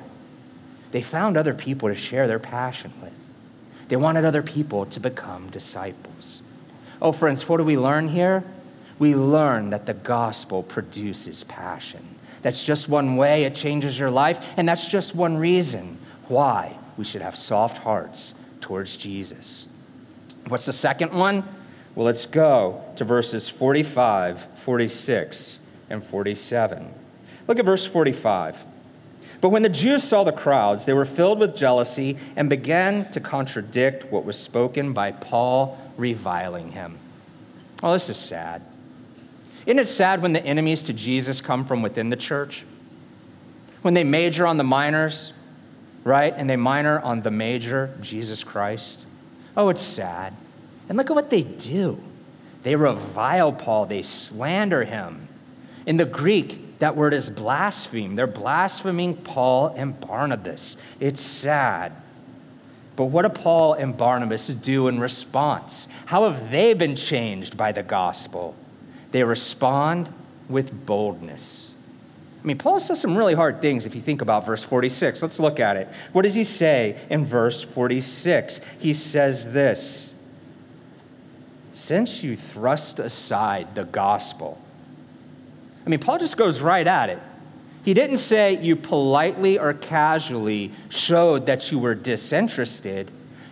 they 0.93 1.03
found 1.03 1.37
other 1.37 1.55
people 1.55 1.89
to 1.89 1.95
share 1.95 2.27
their 2.27 2.39
passion 2.39 2.93
with. 3.03 3.13
They 3.89 3.97
wanted 3.97 4.25
other 4.25 4.43
people 4.43 4.87
to 4.87 5.01
become 5.01 5.51
disciples. 5.51 6.43
Oh, 7.03 7.13
friends, 7.13 7.49
what 7.49 7.59
do 7.59 7.65
we 7.65 7.77
learn 7.77 8.09
here? 8.09 8.45
We 8.99 9.15
learn 9.15 9.71
that 9.71 9.87
the 9.87 9.95
gospel 9.95 10.63
produces 10.63 11.45
passion. 11.45 12.17
That's 12.43 12.65
just 12.65 12.89
one 12.89 13.17
way 13.17 13.45
it 13.45 13.55
changes 13.55 13.99
your 13.99 14.11
life, 14.11 14.45
and 14.57 14.69
that's 14.69 14.89
just 14.89 15.15
one 15.15 15.37
reason 15.37 15.99
why 16.29 16.79
we 16.97 17.05
should 17.05 17.23
have 17.23 17.37
soft 17.37 17.79
hearts 17.79 18.35
towards 18.61 18.97
Jesus. 18.97 19.69
What's 20.49 20.67
the 20.67 20.73
second 20.73 21.13
one? 21.13 21.45
Well, 21.95 22.07
let's 22.07 22.27
go 22.27 22.83
to 22.97 23.05
verses 23.05 23.51
45, 23.51 24.47
46, 24.55 25.59
and 25.91 26.03
47. 26.03 26.95
Look 27.49 27.59
at 27.59 27.65
verse 27.65 27.87
45. 27.87 28.65
But 29.41 29.49
when 29.49 29.63
the 29.63 29.69
Jews 29.69 30.05
saw 30.05 30.23
the 30.23 30.33
crowds, 30.33 30.85
they 30.85 30.93
were 30.93 31.05
filled 31.05 31.39
with 31.39 31.57
jealousy 31.57 32.17
and 32.37 32.49
began 32.51 33.11
to 33.11 33.21
contradict 33.21 34.11
what 34.13 34.25
was 34.25 34.39
spoken 34.39 34.93
by 34.93 35.13
Paul, 35.13 35.79
reviling 35.97 36.73
him. 36.73 36.99
Oh, 37.83 37.93
this 37.93 38.09
is 38.09 38.19
sad. 38.19 38.63
Isn't 39.67 39.79
it 39.79 39.89
sad 39.89 40.23
when 40.23 40.33
the 40.33 40.45
enemies 40.45 40.83
to 40.85 40.93
Jesus 40.93 41.41
come 41.41 41.65
from 41.65 41.83
within 41.83 42.11
the 42.11 42.17
church? 42.17 42.65
When 43.83 43.95
they 43.95 44.05
major 44.05 44.47
on 44.47 44.57
the 44.57 44.65
minors, 44.65 45.33
right? 46.05 46.33
And 46.37 46.49
they 46.49 46.57
minor 46.57 47.01
on 47.01 47.23
the 47.23 47.31
major, 47.31 47.95
Jesus 48.01 48.43
Christ. 48.45 49.05
Oh, 49.57 49.69
it's 49.69 49.83
sad. 49.83 50.35
And 50.89 50.97
look 50.97 51.11
at 51.11 51.17
what 51.17 51.31
they 51.31 51.43
do. 51.43 52.01
They 52.63 52.77
revile 52.77 53.53
Paul, 53.53 53.87
they 53.87 54.03
slander 54.03 54.85
him. 54.85 55.29
In 55.87 55.97
the 55.97 56.05
Greek, 56.05 56.79
that 56.79 56.97
word 56.97 57.15
is 57.15 57.31
blaspheme. 57.31 58.17
They're 58.17 58.27
blaspheming 58.27 59.15
Paul 59.15 59.69
and 59.77 59.99
Barnabas. 60.01 60.77
It's 60.99 61.21
sad. 61.21 61.93
But 62.97 63.07
what 63.07 63.23
do 63.23 63.29
Paul 63.29 63.75
and 63.75 63.97
Barnabas 63.97 64.49
do 64.49 64.89
in 64.89 65.01
response? 65.01 65.89
How 66.07 66.29
have 66.31 66.51
they 66.51 66.75
been 66.75 66.97
changed 66.97 67.57
by 67.57 67.73
the 67.73 67.83
gospel? 67.83 68.55
They 69.11 69.25
respond 69.25 70.13
with 70.49 70.87
boldness. 70.87 71.73
I 72.43 72.47
mean, 72.47 72.59
Paul 72.59 72.81
says 72.81 73.01
some 73.01 73.17
really 73.17 73.35
hard 73.35 73.61
things 73.61 73.85
if 73.85 73.95
you 73.95 74.01
think 74.01 74.23
about 74.23 74.47
verse 74.47 74.65
46. 74.65 75.21
Let's 75.21 75.39
look 75.39 75.61
at 75.61 75.77
it. 75.77 75.89
What 76.13 76.23
does 76.23 76.35
he 76.35 76.45
say 76.45 76.99
in 77.11 77.27
verse 77.27 77.63
46? 77.63 78.61
He 78.79 78.95
says 78.95 79.53
this 79.53 80.15
Since 81.73 82.23
you 82.23 82.37
thrust 82.37 82.99
aside 82.99 83.75
the 83.75 83.85
gospel, 83.85 84.61
I 85.85 85.91
mean, 85.91 86.01
Paul 86.01 86.19
just 86.19 86.37
goes 86.37 86.63
right 86.63 86.87
at 86.87 87.11
it. 87.11 87.19
He 87.83 87.95
didn't 87.95 88.19
say 88.19 88.61
you 88.61 88.77
politely 88.77 89.59
or 89.59 89.73
casually 89.73 90.73
showed 90.89 91.47
that 91.47 91.71
you 91.73 91.79
were 91.79 91.95
disinterested. 91.95 93.11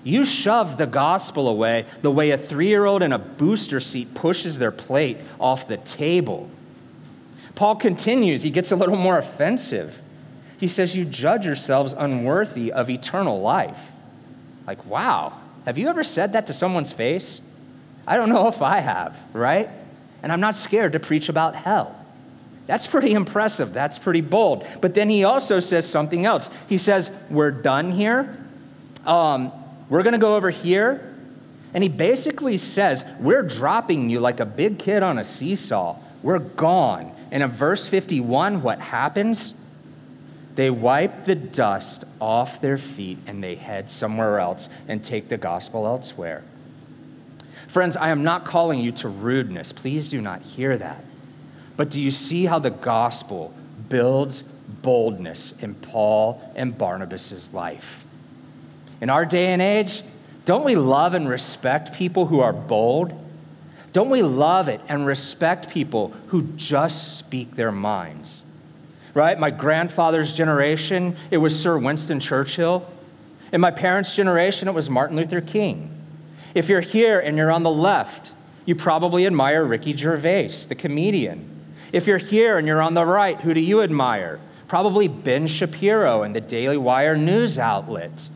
You 0.08 0.24
shove 0.24 0.78
the 0.78 0.86
gospel 0.86 1.48
away 1.48 1.84
the 2.00 2.10
way 2.10 2.30
a 2.30 2.38
three 2.38 2.68
year 2.68 2.86
old 2.86 3.02
in 3.02 3.12
a 3.12 3.18
booster 3.18 3.78
seat 3.78 4.14
pushes 4.14 4.58
their 4.58 4.70
plate 4.70 5.18
off 5.38 5.68
the 5.68 5.76
table. 5.76 6.48
Paul 7.54 7.76
continues, 7.76 8.40
he 8.40 8.48
gets 8.48 8.72
a 8.72 8.76
little 8.76 8.96
more 8.96 9.18
offensive. 9.18 10.00
He 10.56 10.66
says, 10.66 10.96
You 10.96 11.04
judge 11.04 11.44
yourselves 11.44 11.92
unworthy 11.92 12.72
of 12.72 12.88
eternal 12.88 13.42
life. 13.42 13.92
Like, 14.66 14.82
wow, 14.86 15.38
have 15.66 15.76
you 15.76 15.88
ever 15.88 16.02
said 16.02 16.32
that 16.32 16.46
to 16.46 16.54
someone's 16.54 16.94
face? 16.94 17.42
I 18.06 18.16
don't 18.16 18.30
know 18.30 18.48
if 18.48 18.62
I 18.62 18.78
have, 18.78 19.14
right? 19.34 19.68
And 20.22 20.32
I'm 20.32 20.40
not 20.40 20.56
scared 20.56 20.92
to 20.92 21.00
preach 21.00 21.28
about 21.28 21.54
hell. 21.54 21.94
That's 22.66 22.86
pretty 22.86 23.12
impressive. 23.12 23.74
That's 23.74 23.98
pretty 23.98 24.22
bold. 24.22 24.66
But 24.80 24.94
then 24.94 25.10
he 25.10 25.24
also 25.24 25.60
says 25.60 25.86
something 25.86 26.24
else. 26.24 26.48
He 26.66 26.78
says, 26.78 27.10
We're 27.28 27.50
done 27.50 27.92
here. 27.92 28.38
Um, 29.04 29.52
we're 29.88 30.02
going 30.02 30.12
to 30.12 30.18
go 30.18 30.37
over 30.37 30.50
here. 30.50 31.14
And 31.75 31.83
he 31.83 31.88
basically 31.88 32.57
says, 32.57 33.04
We're 33.21 33.42
dropping 33.42 34.09
you 34.11 34.21
like 34.21 34.40
a 34.40 34.47
big 34.47 34.78
kid 34.78 35.02
on 35.02 35.18
a 35.18 35.25
seesaw. 35.25 35.99
We're 36.23 36.38
gone. 36.38 37.14
And 37.30 37.42
in 37.42 37.50
verse 37.50 37.87
51, 37.88 38.62
what 38.62 38.80
happens? 38.80 39.54
They 40.54 40.71
wipe 40.71 41.25
the 41.25 41.35
dust 41.35 42.04
off 42.21 42.61
their 42.61 42.78
feet 42.78 43.18
and 43.26 43.45
they 43.45 43.54
head 43.54 43.88
somewhere 43.90 44.40
else 44.40 44.68
and 44.88 45.04
take 45.04 45.28
the 45.28 45.37
gospel 45.37 45.87
elsewhere. 45.87 46.42
Friends, 47.68 47.97
I 47.97 48.09
am 48.09 48.25
not 48.25 48.45
calling 48.45 48.80
you 48.80 48.90
to 48.92 49.09
rudeness. 49.09 49.73
Please 49.73 50.11
do 50.11 50.21
not 50.21 50.42
hear 50.42 50.76
that. 50.78 51.04
But 51.76 51.90
do 51.90 52.02
you 52.02 52.11
see 52.11 52.47
how 52.47 52.59
the 52.59 52.71
gospel 52.71 53.54
builds 53.88 54.42
boldness 54.42 55.54
in 55.61 55.75
Paul 55.75 56.42
and 56.57 56.76
Barnabas' 56.76 57.52
life? 57.52 58.04
In 59.00 59.11
our 59.11 59.25
day 59.25 59.49
and 59.49 59.62
age, 59.62 60.02
don't 60.45 60.64
we 60.64 60.76
love 60.76 61.14
and 61.14 61.28
respect 61.28 61.93
people 61.93 62.26
who 62.26 62.40
are 62.40 62.52
bold? 62.52 63.12
Don't 63.93 64.11
we 64.11 64.23
love 64.23 64.69
it 64.69 64.81
and 64.88 65.07
respect 65.07 65.69
people 65.69 66.09
who 66.28 66.43
just 66.57 67.19
speak 67.19 67.55
their 67.55 67.73
minds? 67.73 68.45
Right? 69.14 69.38
My 69.38 69.50
grandfather's 69.50 70.33
generation, 70.33 71.17
it 71.31 71.38
was 71.38 71.59
Sir 71.59 71.78
Winston 71.78 72.21
Churchill. 72.21 72.88
In 73.52 73.61
my 73.61 73.71
parents' 73.71 74.14
generation, 74.14 74.69
it 74.69 74.75
was 74.75 74.90
Martin 74.90 75.17
Luther 75.17 75.40
King. 75.40 75.95
If 76.55 76.69
you're 76.69 76.81
here 76.81 77.19
and 77.19 77.37
you're 77.37 77.50
on 77.50 77.62
the 77.62 77.71
left, 77.71 78.33
you 78.64 78.75
probably 78.75 79.26
admire 79.26 79.64
Ricky 79.64 79.97
Gervais, 79.97 80.67
the 80.69 80.75
comedian. 80.75 81.49
If 81.93 82.07
you're 82.07 82.19
here 82.19 82.59
and 82.59 82.67
you're 82.67 82.83
on 82.83 82.95
the 82.95 83.05
right, 83.05 83.40
who 83.40 83.55
do 83.55 83.61
you 83.61 83.83
admire? 83.83 84.40
Probably 84.67 85.09
Ben 85.09 85.47
Shapiro 85.47 86.23
and 86.23 86.37
the 86.37 86.40
Daily 86.40 86.76
Wire 86.76 87.17
news 87.17 87.59
outlet. 87.59 88.28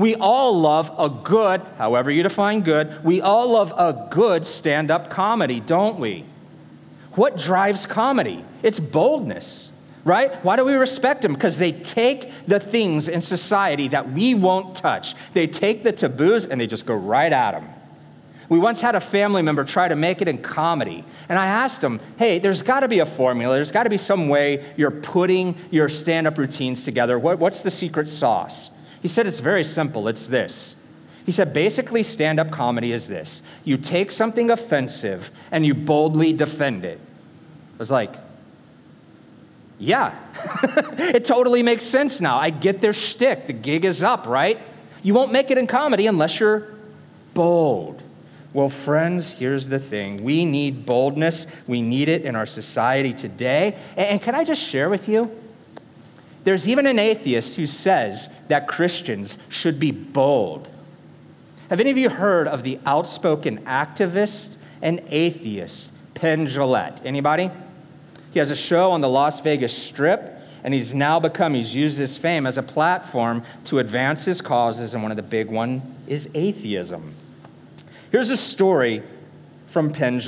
We 0.00 0.14
all 0.14 0.58
love 0.58 0.90
a 0.96 1.10
good, 1.10 1.60
however 1.76 2.10
you 2.10 2.22
define 2.22 2.62
good, 2.62 3.04
we 3.04 3.20
all 3.20 3.50
love 3.50 3.74
a 3.76 4.08
good 4.10 4.46
stand 4.46 4.90
up 4.90 5.10
comedy, 5.10 5.60
don't 5.60 6.00
we? 6.00 6.24
What 7.16 7.36
drives 7.36 7.84
comedy? 7.84 8.42
It's 8.62 8.80
boldness, 8.80 9.70
right? 10.04 10.42
Why 10.42 10.56
do 10.56 10.64
we 10.64 10.72
respect 10.72 11.20
them? 11.20 11.34
Because 11.34 11.58
they 11.58 11.72
take 11.72 12.32
the 12.46 12.58
things 12.58 13.10
in 13.10 13.20
society 13.20 13.88
that 13.88 14.10
we 14.10 14.34
won't 14.34 14.74
touch, 14.74 15.14
they 15.34 15.46
take 15.46 15.82
the 15.82 15.92
taboos 15.92 16.46
and 16.46 16.58
they 16.58 16.66
just 16.66 16.86
go 16.86 16.94
right 16.94 17.30
at 17.30 17.50
them. 17.50 17.68
We 18.48 18.58
once 18.58 18.80
had 18.80 18.94
a 18.94 19.00
family 19.00 19.42
member 19.42 19.64
try 19.64 19.86
to 19.86 19.96
make 19.96 20.22
it 20.22 20.28
in 20.28 20.38
comedy. 20.38 21.04
And 21.28 21.38
I 21.38 21.44
asked 21.44 21.84
him, 21.84 22.00
hey, 22.16 22.38
there's 22.38 22.62
got 22.62 22.80
to 22.80 22.88
be 22.88 23.00
a 23.00 23.06
formula. 23.06 23.56
There's 23.56 23.70
got 23.70 23.82
to 23.82 23.90
be 23.90 23.98
some 23.98 24.30
way 24.30 24.64
you're 24.78 24.90
putting 24.90 25.56
your 25.70 25.90
stand 25.90 26.26
up 26.26 26.38
routines 26.38 26.86
together. 26.86 27.18
What, 27.18 27.38
what's 27.38 27.60
the 27.60 27.70
secret 27.70 28.08
sauce? 28.08 28.70
He 29.00 29.08
said, 29.08 29.26
it's 29.26 29.40
very 29.40 29.64
simple. 29.64 30.08
It's 30.08 30.26
this. 30.26 30.76
He 31.24 31.32
said, 31.32 31.52
basically, 31.52 32.02
stand 32.02 32.40
up 32.40 32.50
comedy 32.50 32.92
is 32.92 33.08
this 33.08 33.42
you 33.64 33.76
take 33.76 34.10
something 34.10 34.50
offensive 34.50 35.30
and 35.50 35.64
you 35.64 35.74
boldly 35.74 36.32
defend 36.32 36.84
it. 36.84 36.98
I 36.98 37.78
was 37.78 37.90
like, 37.90 38.14
yeah, 39.78 40.14
it 40.98 41.24
totally 41.24 41.62
makes 41.62 41.84
sense 41.84 42.20
now. 42.20 42.36
I 42.36 42.50
get 42.50 42.80
their 42.80 42.92
shtick. 42.92 43.46
The 43.46 43.52
gig 43.52 43.84
is 43.84 44.04
up, 44.04 44.26
right? 44.26 44.60
You 45.02 45.14
won't 45.14 45.32
make 45.32 45.50
it 45.50 45.56
in 45.56 45.66
comedy 45.66 46.06
unless 46.06 46.38
you're 46.38 46.74
bold. 47.32 48.02
Well, 48.52 48.68
friends, 48.68 49.30
here's 49.30 49.68
the 49.68 49.78
thing 49.78 50.22
we 50.22 50.44
need 50.44 50.84
boldness. 50.84 51.46
We 51.66 51.80
need 51.80 52.08
it 52.08 52.22
in 52.22 52.36
our 52.36 52.46
society 52.46 53.14
today. 53.14 53.78
And 53.96 54.20
can 54.20 54.34
I 54.34 54.44
just 54.44 54.62
share 54.62 54.90
with 54.90 55.08
you? 55.08 55.39
There's 56.44 56.68
even 56.68 56.86
an 56.86 56.98
atheist 56.98 57.56
who 57.56 57.66
says 57.66 58.28
that 58.48 58.66
Christians 58.66 59.36
should 59.48 59.78
be 59.78 59.90
bold. 59.90 60.68
Have 61.68 61.80
any 61.80 61.90
of 61.90 61.98
you 61.98 62.08
heard 62.08 62.48
of 62.48 62.62
the 62.62 62.78
outspoken 62.86 63.58
activist 63.64 64.56
and 64.82 65.00
atheist 65.08 65.92
Penn? 66.14 66.48
Anybody? 67.04 67.50
He 68.32 68.38
has 68.38 68.50
a 68.50 68.56
show 68.56 68.92
on 68.92 69.00
the 69.00 69.08
Las 69.08 69.40
Vegas 69.40 69.76
Strip, 69.76 70.36
and 70.62 70.74
he's 70.74 70.94
now 70.94 71.20
become, 71.20 71.54
he's 71.54 71.74
used 71.74 71.98
his 71.98 72.18
fame 72.18 72.46
as 72.46 72.58
a 72.58 72.62
platform 72.62 73.44
to 73.64 73.78
advance 73.78 74.24
his 74.24 74.40
causes, 74.40 74.94
and 74.94 75.02
one 75.02 75.12
of 75.12 75.16
the 75.16 75.22
big 75.22 75.50
one 75.50 75.82
is 76.06 76.28
atheism. 76.34 77.14
Here's 78.10 78.30
a 78.30 78.36
story 78.36 79.02
from 79.66 79.92
Penn. 79.92 80.20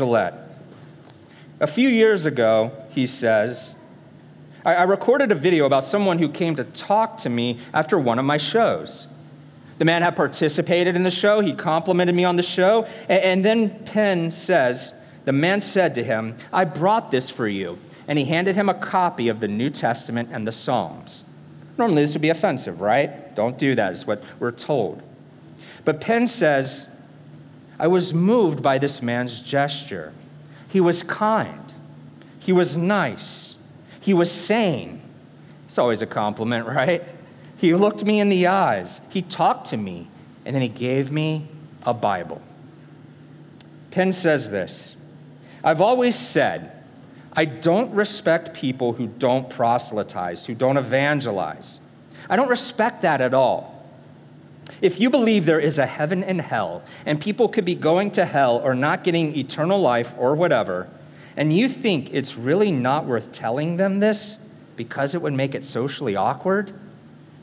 A 1.60 1.66
few 1.66 1.88
years 1.88 2.26
ago, 2.26 2.72
he 2.90 3.06
says, 3.06 3.74
I, 4.64 4.82
recorded 4.84 5.32
a 5.32 5.34
video 5.34 5.66
about 5.66 5.84
someone 5.84 6.18
who 6.18 6.28
came 6.28 6.54
to 6.56 6.64
talk 6.64 7.18
to 7.18 7.28
me 7.28 7.58
after 7.74 7.98
one 7.98 8.18
of 8.18 8.24
my 8.24 8.36
shows. 8.36 9.08
The 9.78 9.84
man 9.84 10.02
had 10.02 10.14
participated 10.14 10.94
in 10.94 11.02
the 11.02 11.10
show, 11.10 11.40
he 11.40 11.52
complimented 11.52 12.14
me 12.14 12.24
on 12.24 12.36
the 12.36 12.42
show, 12.42 12.84
and, 13.08 13.22
and 13.22 13.44
then 13.44 13.84
Penn 13.84 14.30
says, 14.30 14.94
The 15.24 15.32
man 15.32 15.60
said 15.60 15.94
to 15.96 16.04
him, 16.04 16.36
I 16.52 16.64
brought 16.64 17.10
this 17.10 17.30
for 17.30 17.48
you. 17.48 17.78
And 18.06 18.18
he 18.18 18.24
handed 18.24 18.56
him 18.56 18.68
a 18.68 18.74
copy 18.74 19.28
of 19.28 19.40
the 19.40 19.48
New 19.48 19.70
Testament 19.70 20.28
and 20.32 20.46
the 20.46 20.52
Psalms. 20.52 21.24
Normally, 21.78 22.02
this 22.02 22.12
would 22.14 22.22
be 22.22 22.30
offensive, 22.30 22.80
right? 22.80 23.34
Don't 23.34 23.58
do 23.58 23.74
that, 23.74 23.92
is 23.92 24.06
what 24.06 24.22
we're 24.38 24.50
told. 24.50 25.02
But 25.84 26.00
Penn 26.00 26.26
says, 26.26 26.88
I 27.78 27.86
was 27.86 28.12
moved 28.12 28.62
by 28.62 28.78
this 28.78 29.02
man's 29.02 29.40
gesture. 29.40 30.12
He 30.68 30.80
was 30.80 31.02
kind, 31.02 31.72
he 32.38 32.52
was 32.52 32.76
nice, 32.76 33.56
he 34.02 34.12
was 34.12 34.30
sane. 34.30 35.00
It's 35.64 35.78
always 35.78 36.02
a 36.02 36.06
compliment, 36.06 36.66
right? 36.66 37.04
He 37.56 37.72
looked 37.72 38.04
me 38.04 38.18
in 38.18 38.28
the 38.28 38.48
eyes, 38.48 39.00
he 39.08 39.22
talked 39.22 39.68
to 39.68 39.76
me, 39.76 40.08
and 40.44 40.54
then 40.54 40.60
he 40.60 40.68
gave 40.68 41.12
me 41.12 41.48
a 41.84 41.94
Bible. 41.94 42.42
Penn 43.92 44.12
says 44.12 44.50
this 44.50 44.96
I've 45.62 45.80
always 45.80 46.18
said, 46.18 46.82
I 47.32 47.44
don't 47.44 47.94
respect 47.94 48.52
people 48.52 48.94
who 48.94 49.06
don't 49.06 49.48
proselytize, 49.48 50.46
who 50.46 50.54
don't 50.54 50.76
evangelize. 50.76 51.78
I 52.28 52.34
don't 52.34 52.48
respect 52.48 53.02
that 53.02 53.20
at 53.20 53.32
all. 53.32 53.86
If 54.80 55.00
you 55.00 55.10
believe 55.10 55.44
there 55.44 55.60
is 55.60 55.78
a 55.78 55.86
heaven 55.86 56.24
and 56.24 56.40
hell, 56.40 56.82
and 57.06 57.20
people 57.20 57.48
could 57.48 57.64
be 57.64 57.76
going 57.76 58.10
to 58.12 58.24
hell 58.24 58.56
or 58.56 58.74
not 58.74 59.04
getting 59.04 59.36
eternal 59.36 59.80
life 59.80 60.12
or 60.18 60.34
whatever, 60.34 60.88
and 61.36 61.56
you 61.56 61.68
think 61.68 62.12
it's 62.12 62.36
really 62.36 62.70
not 62.70 63.06
worth 63.06 63.32
telling 63.32 63.76
them 63.76 64.00
this 64.00 64.38
because 64.76 65.14
it 65.14 65.22
would 65.22 65.32
make 65.32 65.54
it 65.54 65.64
socially 65.64 66.16
awkward, 66.16 66.72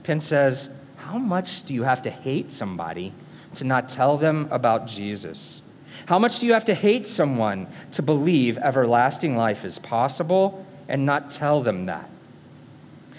Penn 0.03 0.19
says, 0.19 0.69
How 0.97 1.17
much 1.17 1.63
do 1.63 1.73
you 1.73 1.83
have 1.83 2.01
to 2.03 2.09
hate 2.09 2.51
somebody 2.51 3.13
to 3.55 3.63
not 3.63 3.89
tell 3.89 4.17
them 4.17 4.47
about 4.51 4.87
Jesus? 4.87 5.63
How 6.05 6.17
much 6.17 6.39
do 6.39 6.47
you 6.47 6.53
have 6.53 6.65
to 6.65 6.73
hate 6.73 7.05
someone 7.05 7.67
to 7.91 8.01
believe 8.01 8.57
everlasting 8.57 9.37
life 9.37 9.63
is 9.63 9.77
possible 9.77 10.65
and 10.87 11.05
not 11.05 11.29
tell 11.29 11.61
them 11.61 11.85
that? 11.85 12.09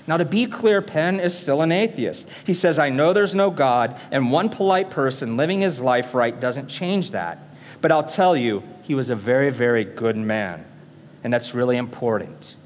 Now, 0.06 0.16
to 0.16 0.24
be 0.24 0.46
clear, 0.46 0.82
Penn 0.82 1.20
is 1.20 1.38
still 1.38 1.62
an 1.62 1.70
atheist. 1.70 2.28
He 2.44 2.54
says, 2.54 2.80
I 2.80 2.88
know 2.88 3.12
there's 3.12 3.34
no 3.34 3.50
God, 3.50 3.96
and 4.10 4.32
one 4.32 4.48
polite 4.48 4.90
person 4.90 5.36
living 5.36 5.60
his 5.60 5.80
life 5.80 6.14
right 6.14 6.40
doesn't 6.40 6.66
change 6.66 7.12
that. 7.12 7.38
But 7.80 7.92
I'll 7.92 8.04
tell 8.04 8.36
you, 8.36 8.62
he 8.82 8.94
was 8.94 9.10
a 9.10 9.16
very, 9.16 9.50
very 9.50 9.84
good 9.84 10.16
man. 10.16 10.64
And 11.22 11.32
that's 11.32 11.54
really 11.54 11.76
important. 11.76 12.56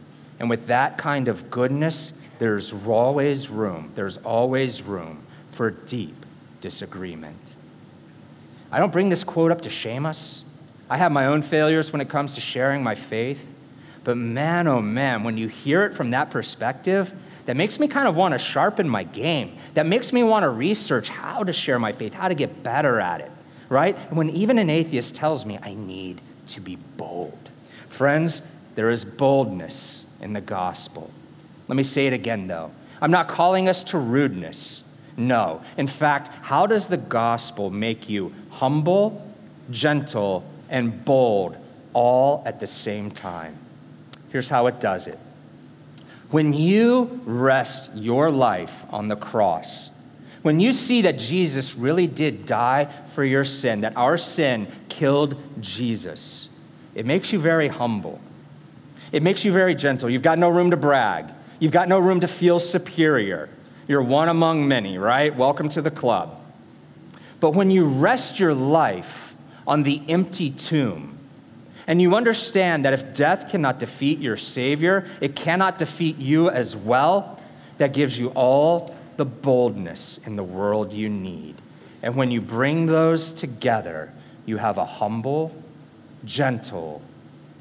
And 0.40 0.50
with 0.50 0.66
that 0.66 0.98
kind 0.98 1.28
of 1.28 1.50
goodness, 1.50 2.12
there's 2.38 2.72
always 2.72 3.48
room, 3.48 3.92
there's 3.94 4.16
always 4.18 4.82
room 4.82 5.24
for 5.52 5.70
deep 5.70 6.26
disagreement. 6.60 7.54
I 8.72 8.78
don't 8.80 8.92
bring 8.92 9.08
this 9.08 9.22
quote 9.22 9.52
up 9.52 9.60
to 9.62 9.70
shame 9.70 10.04
us. 10.04 10.44
I 10.90 10.96
have 10.96 11.12
my 11.12 11.26
own 11.26 11.42
failures 11.42 11.92
when 11.92 12.00
it 12.00 12.08
comes 12.08 12.34
to 12.34 12.40
sharing 12.40 12.82
my 12.82 12.94
faith. 12.94 13.44
But 14.02 14.16
man, 14.16 14.66
oh 14.66 14.82
man, 14.82 15.22
when 15.22 15.38
you 15.38 15.48
hear 15.48 15.84
it 15.84 15.94
from 15.94 16.10
that 16.10 16.30
perspective, 16.30 17.12
that 17.46 17.56
makes 17.56 17.78
me 17.78 17.86
kind 17.86 18.08
of 18.08 18.16
want 18.16 18.32
to 18.32 18.38
sharpen 18.38 18.88
my 18.88 19.04
game. 19.04 19.56
That 19.74 19.86
makes 19.86 20.12
me 20.12 20.22
want 20.22 20.42
to 20.42 20.48
research 20.48 21.08
how 21.08 21.44
to 21.44 21.52
share 21.52 21.78
my 21.78 21.92
faith, 21.92 22.12
how 22.12 22.28
to 22.28 22.34
get 22.34 22.62
better 22.62 23.00
at 23.00 23.20
it 23.20 23.30
right? 23.68 23.96
When 24.12 24.30
even 24.30 24.58
an 24.58 24.70
atheist 24.70 25.14
tells 25.14 25.46
me 25.46 25.58
I 25.62 25.74
need 25.74 26.20
to 26.48 26.60
be 26.60 26.76
bold. 26.96 27.50
Friends, 27.88 28.42
there 28.74 28.90
is 28.90 29.04
boldness 29.04 30.06
in 30.20 30.32
the 30.32 30.40
gospel. 30.40 31.10
Let 31.68 31.76
me 31.76 31.82
say 31.82 32.06
it 32.06 32.12
again, 32.12 32.46
though. 32.46 32.72
I'm 33.00 33.10
not 33.10 33.28
calling 33.28 33.68
us 33.68 33.84
to 33.84 33.98
rudeness. 33.98 34.82
No. 35.16 35.62
In 35.76 35.86
fact, 35.86 36.28
how 36.42 36.66
does 36.66 36.88
the 36.88 36.96
gospel 36.96 37.70
make 37.70 38.08
you 38.08 38.32
humble, 38.50 39.30
gentle, 39.70 40.44
and 40.68 41.04
bold 41.04 41.56
all 41.92 42.42
at 42.46 42.60
the 42.60 42.66
same 42.66 43.10
time? 43.10 43.56
Here's 44.30 44.48
how 44.48 44.66
it 44.66 44.80
does 44.80 45.06
it. 45.06 45.18
When 46.30 46.52
you 46.52 47.20
rest 47.24 47.90
your 47.94 48.30
life 48.30 48.84
on 48.90 49.08
the 49.08 49.16
cross, 49.16 49.90
when 50.42 50.58
you 50.58 50.72
see 50.72 51.02
that 51.02 51.18
Jesus 51.18 51.76
really 51.76 52.06
did 52.06 52.44
die 52.44 52.88
for 53.14 53.24
your 53.24 53.44
sin, 53.44 53.82
that 53.82 53.96
our 53.96 54.16
sin 54.16 54.66
killed 54.88 55.36
Jesus, 55.60 56.48
it 56.94 57.06
makes 57.06 57.32
you 57.32 57.38
very 57.38 57.68
humble. 57.68 58.20
It 59.12 59.22
makes 59.22 59.44
you 59.44 59.52
very 59.52 59.74
gentle. 59.74 60.10
You've 60.10 60.22
got 60.22 60.38
no 60.38 60.48
room 60.50 60.72
to 60.72 60.76
brag, 60.76 61.26
you've 61.60 61.72
got 61.72 61.88
no 61.88 61.98
room 61.98 62.20
to 62.20 62.28
feel 62.28 62.58
superior. 62.58 63.48
You're 63.86 64.02
one 64.02 64.28
among 64.28 64.66
many, 64.66 64.96
right? 64.96 65.34
Welcome 65.34 65.68
to 65.70 65.82
the 65.82 65.90
club. 65.90 66.40
But 67.38 67.50
when 67.50 67.70
you 67.70 67.84
rest 67.84 68.40
your 68.40 68.54
life 68.54 69.34
on 69.66 69.82
the 69.82 70.00
empty 70.08 70.48
tomb, 70.48 71.18
and 71.86 72.00
you 72.00 72.16
understand 72.16 72.86
that 72.86 72.94
if 72.94 73.12
death 73.14 73.50
cannot 73.50 73.78
defeat 73.78 74.18
your 74.18 74.38
Savior, 74.38 75.06
it 75.20 75.36
cannot 75.36 75.76
defeat 75.76 76.16
you 76.16 76.48
as 76.48 76.74
well, 76.74 77.38
that 77.78 77.92
gives 77.92 78.18
you 78.18 78.28
all 78.30 78.96
the 79.16 79.24
boldness 79.24 80.18
in 80.24 80.36
the 80.36 80.42
world 80.42 80.92
you 80.92 81.08
need. 81.08 81.56
And 82.04 82.14
when 82.16 82.30
you 82.30 82.42
bring 82.42 82.84
those 82.84 83.32
together, 83.32 84.12
you 84.44 84.58
have 84.58 84.76
a 84.76 84.84
humble, 84.84 85.56
gentle 86.22 87.00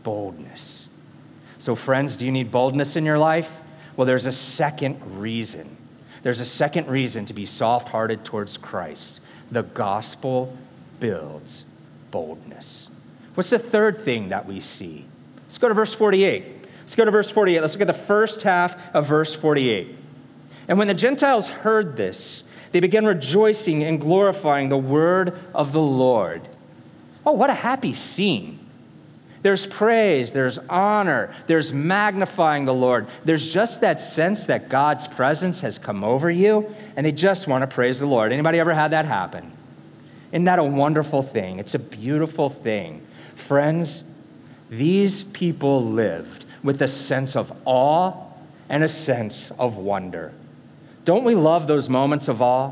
boldness. 0.04 0.90
So, 1.60 1.76
friends, 1.76 2.18
do 2.18 2.26
you 2.26 2.32
need 2.32 2.52
boldness 2.52 2.98
in 2.98 3.06
your 3.06 3.18
life? 3.18 3.62
Well, 3.96 4.06
there's 4.06 4.26
a 4.26 4.34
second 4.34 5.22
reason. 5.22 5.78
There's 6.24 6.42
a 6.42 6.46
second 6.46 6.90
reason 6.90 7.26
to 7.28 7.34
be 7.34 7.46
soft 7.46 7.88
hearted 7.88 8.26
towards 8.26 8.58
Christ. 8.58 9.22
The 9.50 9.64
gospel 9.64 10.58
builds 11.00 11.64
boldness. 12.12 12.90
What's 13.36 13.50
the 13.50 13.60
third 13.60 14.02
thing 14.02 14.28
that 14.28 14.46
we 14.46 14.60
see? 14.60 15.06
Let's 15.44 15.58
go 15.58 15.70
to 15.70 15.74
verse 15.74 15.94
48. 15.94 16.44
Let's 16.82 16.96
go 16.96 17.06
to 17.06 17.12
verse 17.12 17.32
48. 17.32 17.62
Let's 17.62 17.76
look 17.76 17.82
at 17.82 17.88
the 17.88 17.94
first 17.94 18.42
half 18.42 18.94
of 18.94 19.08
verse 19.08 19.34
48. 19.34 19.96
And 20.68 20.78
when 20.78 20.90
the 20.90 20.94
Gentiles 20.94 21.48
heard 21.48 21.96
this, 21.96 22.44
they 22.74 22.80
began 22.80 23.06
rejoicing 23.06 23.84
and 23.84 24.02
glorifying 24.02 24.68
the 24.68 24.78
word 24.78 25.40
of 25.54 25.72
the 25.72 25.82
Lord. 25.82 26.42
Oh, 27.26 27.32
what 27.32 27.50
a 27.50 27.54
happy 27.54 27.94
scene! 27.94 28.60
There's 29.44 29.68
praise, 29.68 30.32
there's 30.32 30.58
honor, 30.70 31.34
there's 31.48 31.74
magnifying 31.74 32.66
the 32.66 32.74
Lord. 32.74 33.08
There's 33.26 33.48
just 33.48 33.82
that 33.82 34.02
sense 34.02 34.46
that 34.46 34.70
God's 34.70 35.08
presence 35.08 35.62
has 35.62 35.78
come 35.78 36.04
over 36.04 36.32
you, 36.32 36.74
and 36.96 37.06
they 37.06 37.12
just 37.12 37.48
want 37.48 37.62
to 37.62 37.68
praise 37.68 38.00
the 38.00 38.06
Lord. 38.06 38.32
Anybody 38.32 38.60
ever 38.60 38.74
had 38.74 38.92
that 38.92 39.06
happen? 39.06 39.52
Isn't 40.32 40.46
that 40.46 40.60
a 40.60 40.64
wonderful 40.64 41.22
thing? 41.22 41.60
It's 41.60 41.76
a 41.76 41.80
beautiful 41.80 42.50
thing. 42.50 43.06
Friends, 43.36 44.04
these 44.70 45.24
people 45.24 45.84
lived 45.84 46.46
with 46.64 46.82
a 46.82 46.88
sense 46.88 47.36
of 47.36 47.54
awe 47.66 48.16
and 48.68 48.84
a 48.84 48.88
sense 48.88 49.52
of 49.60 49.78
wonder. 49.78 50.34
Don't 51.06 51.24
we 51.24 51.36
love 51.36 51.68
those 51.68 51.90
moments 51.90 52.28
of 52.28 52.42
awe? 52.42 52.72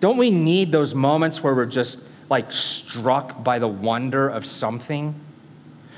Don't 0.00 0.16
we 0.16 0.30
need 0.30 0.70
those 0.70 0.94
moments 0.94 1.42
where 1.42 1.54
we're 1.54 1.66
just 1.66 1.98
like 2.28 2.52
struck 2.52 3.42
by 3.42 3.58
the 3.58 3.68
wonder 3.68 4.28
of 4.28 4.46
something? 4.46 5.14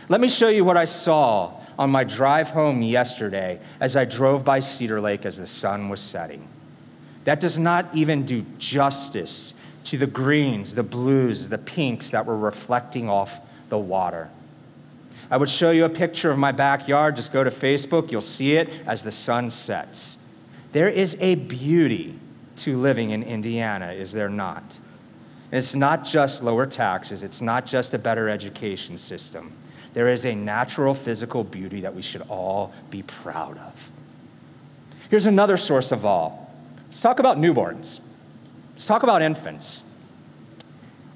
Let 0.09 0.21
me 0.21 0.29
show 0.29 0.49
you 0.49 0.65
what 0.65 0.77
I 0.77 0.85
saw 0.85 1.53
on 1.79 1.91
my 1.91 2.05
drive 2.05 2.51
home 2.51 2.83
yesterday 2.83 3.61
as 3.81 3.97
I 3.97 4.05
drove 4.05 4.45
by 4.45 4.61
Cedar 4.61 5.01
Lake 5.01 5.27
as 5.27 5.37
the 5.37 5.47
sun 5.47 5.89
was 5.89 6.01
setting. 6.01 6.49
That 7.25 7.41
does 7.41 7.59
not 7.59 7.93
even 7.95 8.25
do 8.25 8.47
justice 8.59 9.53
to 9.85 9.99
the 9.99 10.07
greens, 10.07 10.75
the 10.75 10.83
blues, 10.83 11.49
the 11.49 11.59
pinks 11.59 12.11
that 12.11 12.25
were 12.25 12.39
reflecting 12.39 13.09
off 13.09 13.41
the 13.69 13.79
water. 13.79 14.31
I 15.31 15.37
would 15.37 15.51
show 15.51 15.73
you 15.73 15.85
a 15.85 15.89
picture 15.89 16.31
of 16.31 16.39
my 16.39 16.53
backyard. 16.53 17.17
Just 17.17 17.33
go 17.33 17.43
to 17.43 17.51
Facebook, 17.51 18.13
you'll 18.13 18.21
see 18.21 18.55
it 18.55 18.71
as 18.87 19.03
the 19.03 19.11
sun 19.11 19.51
sets. 19.51 20.19
There 20.77 20.91
is 20.91 21.17
a 21.21 21.37
beauty 21.37 22.19
to 22.57 22.77
living 22.77 23.09
in 23.09 23.23
Indiana, 23.23 23.93
is 23.93 24.13
there 24.13 24.29
not? 24.29 24.79
And 25.51 25.57
it's 25.57 25.75
not 25.75 26.05
just 26.05 26.43
lower 26.43 26.67
taxes, 26.67 27.23
it's 27.23 27.41
not 27.41 27.65
just 27.65 27.95
a 27.95 27.99
better 27.99 28.29
education 28.29 28.99
system. 28.99 29.55
There 29.95 30.11
is 30.11 30.27
a 30.27 30.35
natural 30.35 30.93
physical 30.93 31.45
beauty 31.45 31.81
that 31.81 31.95
we 31.95 32.03
should 32.03 32.21
all 32.29 32.75
be 32.91 33.03
proud 33.03 33.57
of. 33.57 33.91
Here's 35.09 35.25
another 35.25 35.57
source 35.57 35.93
of 35.93 36.05
awe. 36.05 36.37
Let's 36.85 37.01
talk 37.01 37.21
about 37.21 37.39
newborns. 37.39 38.01
Let's 38.73 38.85
talk 38.85 39.03
about 39.03 39.23
infants. 39.23 39.83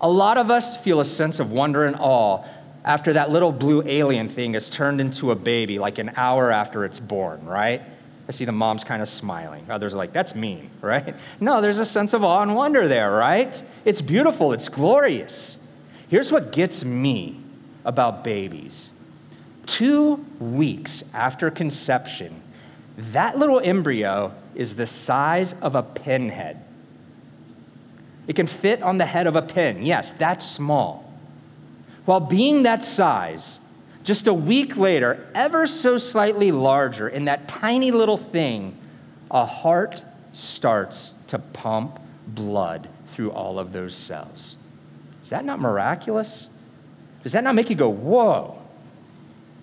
A 0.01 0.09
lot 0.09 0.38
of 0.38 0.51
us 0.51 0.79
feel 0.79 1.01
a 1.01 1.05
sense 1.05 1.38
of 1.38 1.53
wonder 1.53 1.85
and 1.85 1.96
awe 2.01 2.46
after 2.83 3.12
that 3.12 3.31
little 3.31 3.53
blue 3.53 3.83
alien 3.85 4.31
thing 4.31 4.55
is 4.55 4.70
turned 4.70 5.03
into 5.03 5.33
a 5.33 5.37
baby, 5.37 5.79
like 5.79 5.99
an 5.99 6.12
hour 6.16 6.51
after 6.51 6.87
it's 6.87 6.99
born, 6.99 7.44
right? 7.44 7.83
I 8.31 8.33
see 8.33 8.45
the 8.45 8.53
moms 8.53 8.85
kind 8.85 9.03
of 9.03 9.09
smiling. 9.09 9.69
Others 9.69 9.93
are 9.93 9.97
like, 9.97 10.12
that's 10.12 10.37
mean, 10.37 10.71
right? 10.81 11.16
No, 11.40 11.61
there's 11.61 11.81
a 11.81 11.85
sense 11.85 12.14
of 12.14 12.23
awe 12.23 12.43
and 12.43 12.55
wonder 12.55 12.87
there, 12.87 13.11
right? 13.11 13.61
It's 13.85 14.01
beautiful, 14.01 14.53
it's 14.53 14.69
glorious. 14.69 15.59
Here's 16.09 16.31
what 16.31 16.53
gets 16.53 16.85
me 16.85 17.40
about 17.85 18.23
babies 18.23 18.93
two 19.66 20.25
weeks 20.38 21.03
after 21.12 21.51
conception, 21.51 22.40
that 22.97 23.37
little 23.37 23.59
embryo 23.59 24.33
is 24.55 24.77
the 24.77 24.87
size 24.87 25.55
of 25.55 25.75
a 25.75 25.83
pinhead. 25.83 26.62
It 28.29 28.37
can 28.37 28.47
fit 28.47 28.81
on 28.81 28.99
the 28.99 29.07
head 29.07 29.27
of 29.27 29.35
a 29.35 29.43
pin. 29.43 29.83
Yes, 29.83 30.12
that's 30.12 30.47
small. 30.47 31.12
While 32.05 32.21
being 32.21 32.62
that 32.62 32.85
size, 32.85 33.59
just 34.02 34.26
a 34.26 34.34
week 34.34 34.76
later, 34.76 35.26
ever 35.34 35.66
so 35.66 35.96
slightly 35.96 36.52
larger, 36.52 37.08
in 37.08 37.26
that 37.26 37.48
tiny 37.48 37.90
little 37.90 38.16
thing, 38.16 38.76
a 39.30 39.44
heart 39.44 40.02
starts 40.32 41.14
to 41.26 41.38
pump 41.38 42.00
blood 42.26 42.88
through 43.08 43.30
all 43.32 43.58
of 43.58 43.72
those 43.72 43.94
cells. 43.94 44.56
Is 45.22 45.30
that 45.30 45.44
not 45.44 45.60
miraculous? 45.60 46.48
Does 47.22 47.32
that 47.32 47.44
not 47.44 47.54
make 47.54 47.68
you 47.68 47.76
go, 47.76 47.88
whoa? 47.88 48.60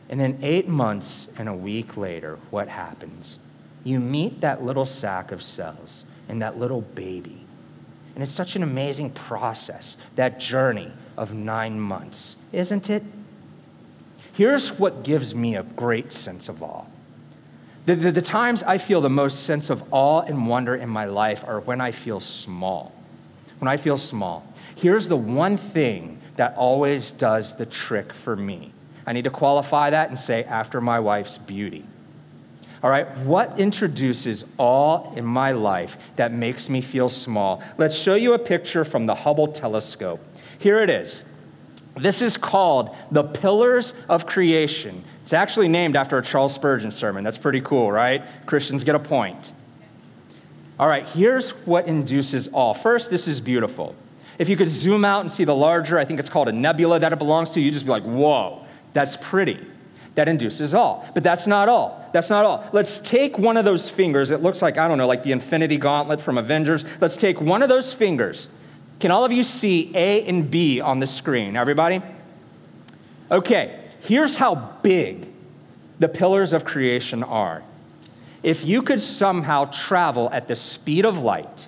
And 0.09 0.19
then 0.19 0.39
eight 0.41 0.67
months 0.67 1.27
and 1.37 1.49
a 1.49 1.53
week 1.53 1.97
later, 1.97 2.37
what 2.49 2.67
happens? 2.67 3.39
You 3.83 3.99
meet 3.99 4.41
that 4.41 4.63
little 4.63 4.85
sack 4.85 5.31
of 5.31 5.41
cells 5.41 6.03
and 6.29 6.41
that 6.41 6.59
little 6.59 6.81
baby. 6.81 7.45
And 8.13 8.23
it's 8.23 8.33
such 8.33 8.55
an 8.55 8.63
amazing 8.63 9.11
process, 9.11 9.97
that 10.15 10.39
journey 10.39 10.91
of 11.17 11.33
nine 11.33 11.79
months, 11.79 12.35
isn't 12.51 12.89
it? 12.89 13.03
Here's 14.37 14.77
what 14.77 15.01
gives 15.01 15.33
me 15.33 15.55
a 15.55 15.63
great 15.63 16.13
sense 16.13 16.47
of 16.47 16.61
awe. 16.61 16.85
The, 17.87 17.95
the, 17.95 18.11
the, 18.11 18.21
times 18.21 18.61
I 18.61 18.77
feel 18.77 19.01
the 19.01 19.09
most 19.09 19.45
sense 19.45 19.71
of 19.71 19.83
awe 19.91 20.21
and 20.21 20.47
wonder 20.47 20.75
in 20.75 20.89
my 20.89 21.05
life 21.05 21.43
are 21.43 21.59
when 21.61 21.81
I 21.81 21.89
feel 21.89 22.19
small. 22.19 22.93
When 23.57 23.67
I 23.67 23.77
feel 23.77 23.97
small. 23.97 24.45
Here's 24.75 25.07
the 25.07 25.17
one 25.17 25.57
thing 25.57 26.21
that 26.35 26.55
always 26.55 27.09
does 27.09 27.57
the 27.57 27.65
trick 27.65 28.13
for 28.13 28.35
me. 28.35 28.73
I 29.07 29.13
need 29.13 29.23
to 29.23 29.31
qualify 29.31 29.89
that 29.89 30.09
and 30.09 30.19
say, 30.19 30.43
after 30.43 30.81
my 30.81 30.99
wife's 30.99 31.39
beauty. 31.39 31.83
All 32.83 32.91
right, 32.91 33.07
what 33.17 33.59
introduces 33.59 34.45
awe 34.59 35.15
in 35.15 35.25
my 35.25 35.51
life 35.51 35.97
that 36.15 36.31
makes 36.31 36.69
me 36.69 36.81
feel 36.81 37.09
small? 37.09 37.63
Let's 37.79 37.97
show 37.97 38.13
you 38.13 38.33
a 38.33 38.39
picture 38.39 38.85
from 38.85 39.07
the 39.07 39.15
Hubble 39.15 39.47
telescope. 39.47 40.23
Here 40.59 40.79
it 40.83 40.91
is. 40.91 41.23
This 41.99 42.21
is 42.21 42.37
called 42.37 42.95
the 43.11 43.23
Pillars 43.23 43.93
of 44.09 44.25
Creation. 44.25 45.03
It's 45.21 45.33
actually 45.33 45.67
named 45.67 45.95
after 45.95 46.17
a 46.17 46.21
Charles 46.21 46.53
Spurgeon 46.53 46.91
sermon. 46.91 47.23
That's 47.23 47.37
pretty 47.37 47.61
cool, 47.61 47.91
right? 47.91 48.23
Christians 48.45 48.83
get 48.83 48.95
a 48.95 48.99
point. 48.99 49.53
All 50.79 50.87
right, 50.87 51.07
here's 51.07 51.51
what 51.65 51.87
induces 51.87 52.49
awe. 52.53 52.73
First, 52.73 53.09
this 53.09 53.27
is 53.27 53.41
beautiful. 53.41 53.95
If 54.37 54.47
you 54.47 54.55
could 54.55 54.69
zoom 54.69 55.03
out 55.03 55.21
and 55.21 55.31
see 55.31 55.43
the 55.43 55.55
larger, 55.55 55.97
I 55.97 56.05
think 56.05 56.19
it's 56.19 56.29
called 56.29 56.47
a 56.47 56.51
nebula 56.51 56.99
that 56.99 57.11
it 57.11 57.19
belongs 57.19 57.49
to, 57.51 57.61
you'd 57.61 57.73
just 57.73 57.85
be 57.85 57.91
like, 57.91 58.03
whoa, 58.03 58.63
that's 58.93 59.17
pretty. 59.17 59.65
That 60.13 60.27
induces 60.27 60.73
awe. 60.73 61.03
But 61.13 61.23
that's 61.23 61.47
not 61.47 61.69
all. 61.69 62.09
That's 62.13 62.29
not 62.29 62.45
all. 62.45 62.67
Let's 62.73 62.99
take 62.99 63.37
one 63.37 63.57
of 63.57 63.65
those 63.65 63.89
fingers. 63.89 64.31
It 64.31 64.41
looks 64.41 64.61
like, 64.61 64.77
I 64.77 64.87
don't 64.87 64.97
know, 64.97 65.07
like 65.07 65.23
the 65.23 65.31
Infinity 65.31 65.77
Gauntlet 65.77 66.21
from 66.21 66.37
Avengers. 66.37 66.85
Let's 67.01 67.17
take 67.17 67.41
one 67.41 67.61
of 67.61 67.69
those 67.69 67.93
fingers. 67.93 68.47
Can 68.99 69.11
all 69.11 69.23
of 69.23 69.31
you 69.31 69.43
see 69.43 69.91
A 69.93 70.25
and 70.25 70.49
B 70.49 70.81
on 70.81 70.99
the 70.99 71.05
screen? 71.07 71.55
Everybody? 71.55 72.01
Okay, 73.29 73.79
here's 74.01 74.37
how 74.37 74.55
big 74.81 75.27
the 75.99 76.07
pillars 76.07 76.53
of 76.53 76.65
creation 76.65 77.21
are. 77.23 77.61
If 78.43 78.65
you 78.65 78.81
could 78.81 79.01
somehow 79.01 79.65
travel 79.65 80.29
at 80.31 80.47
the 80.47 80.55
speed 80.55 81.05
of 81.05 81.21
light, 81.21 81.67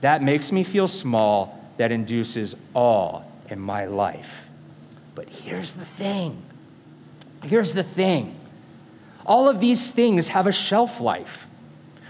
That 0.00 0.20
makes 0.20 0.50
me 0.50 0.64
feel 0.64 0.88
small, 0.88 1.58
that 1.76 1.92
induces 1.92 2.56
awe 2.74 3.22
in 3.48 3.60
my 3.60 3.84
life. 3.86 4.48
But 5.14 5.28
here's 5.28 5.72
the 5.72 5.84
thing 5.84 6.42
here's 7.42 7.74
the 7.74 7.82
thing 7.82 8.34
all 9.26 9.48
of 9.48 9.58
these 9.60 9.90
things 9.90 10.28
have 10.28 10.46
a 10.46 10.52
shelf 10.52 11.00
life, 11.00 11.46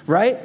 right? 0.06 0.38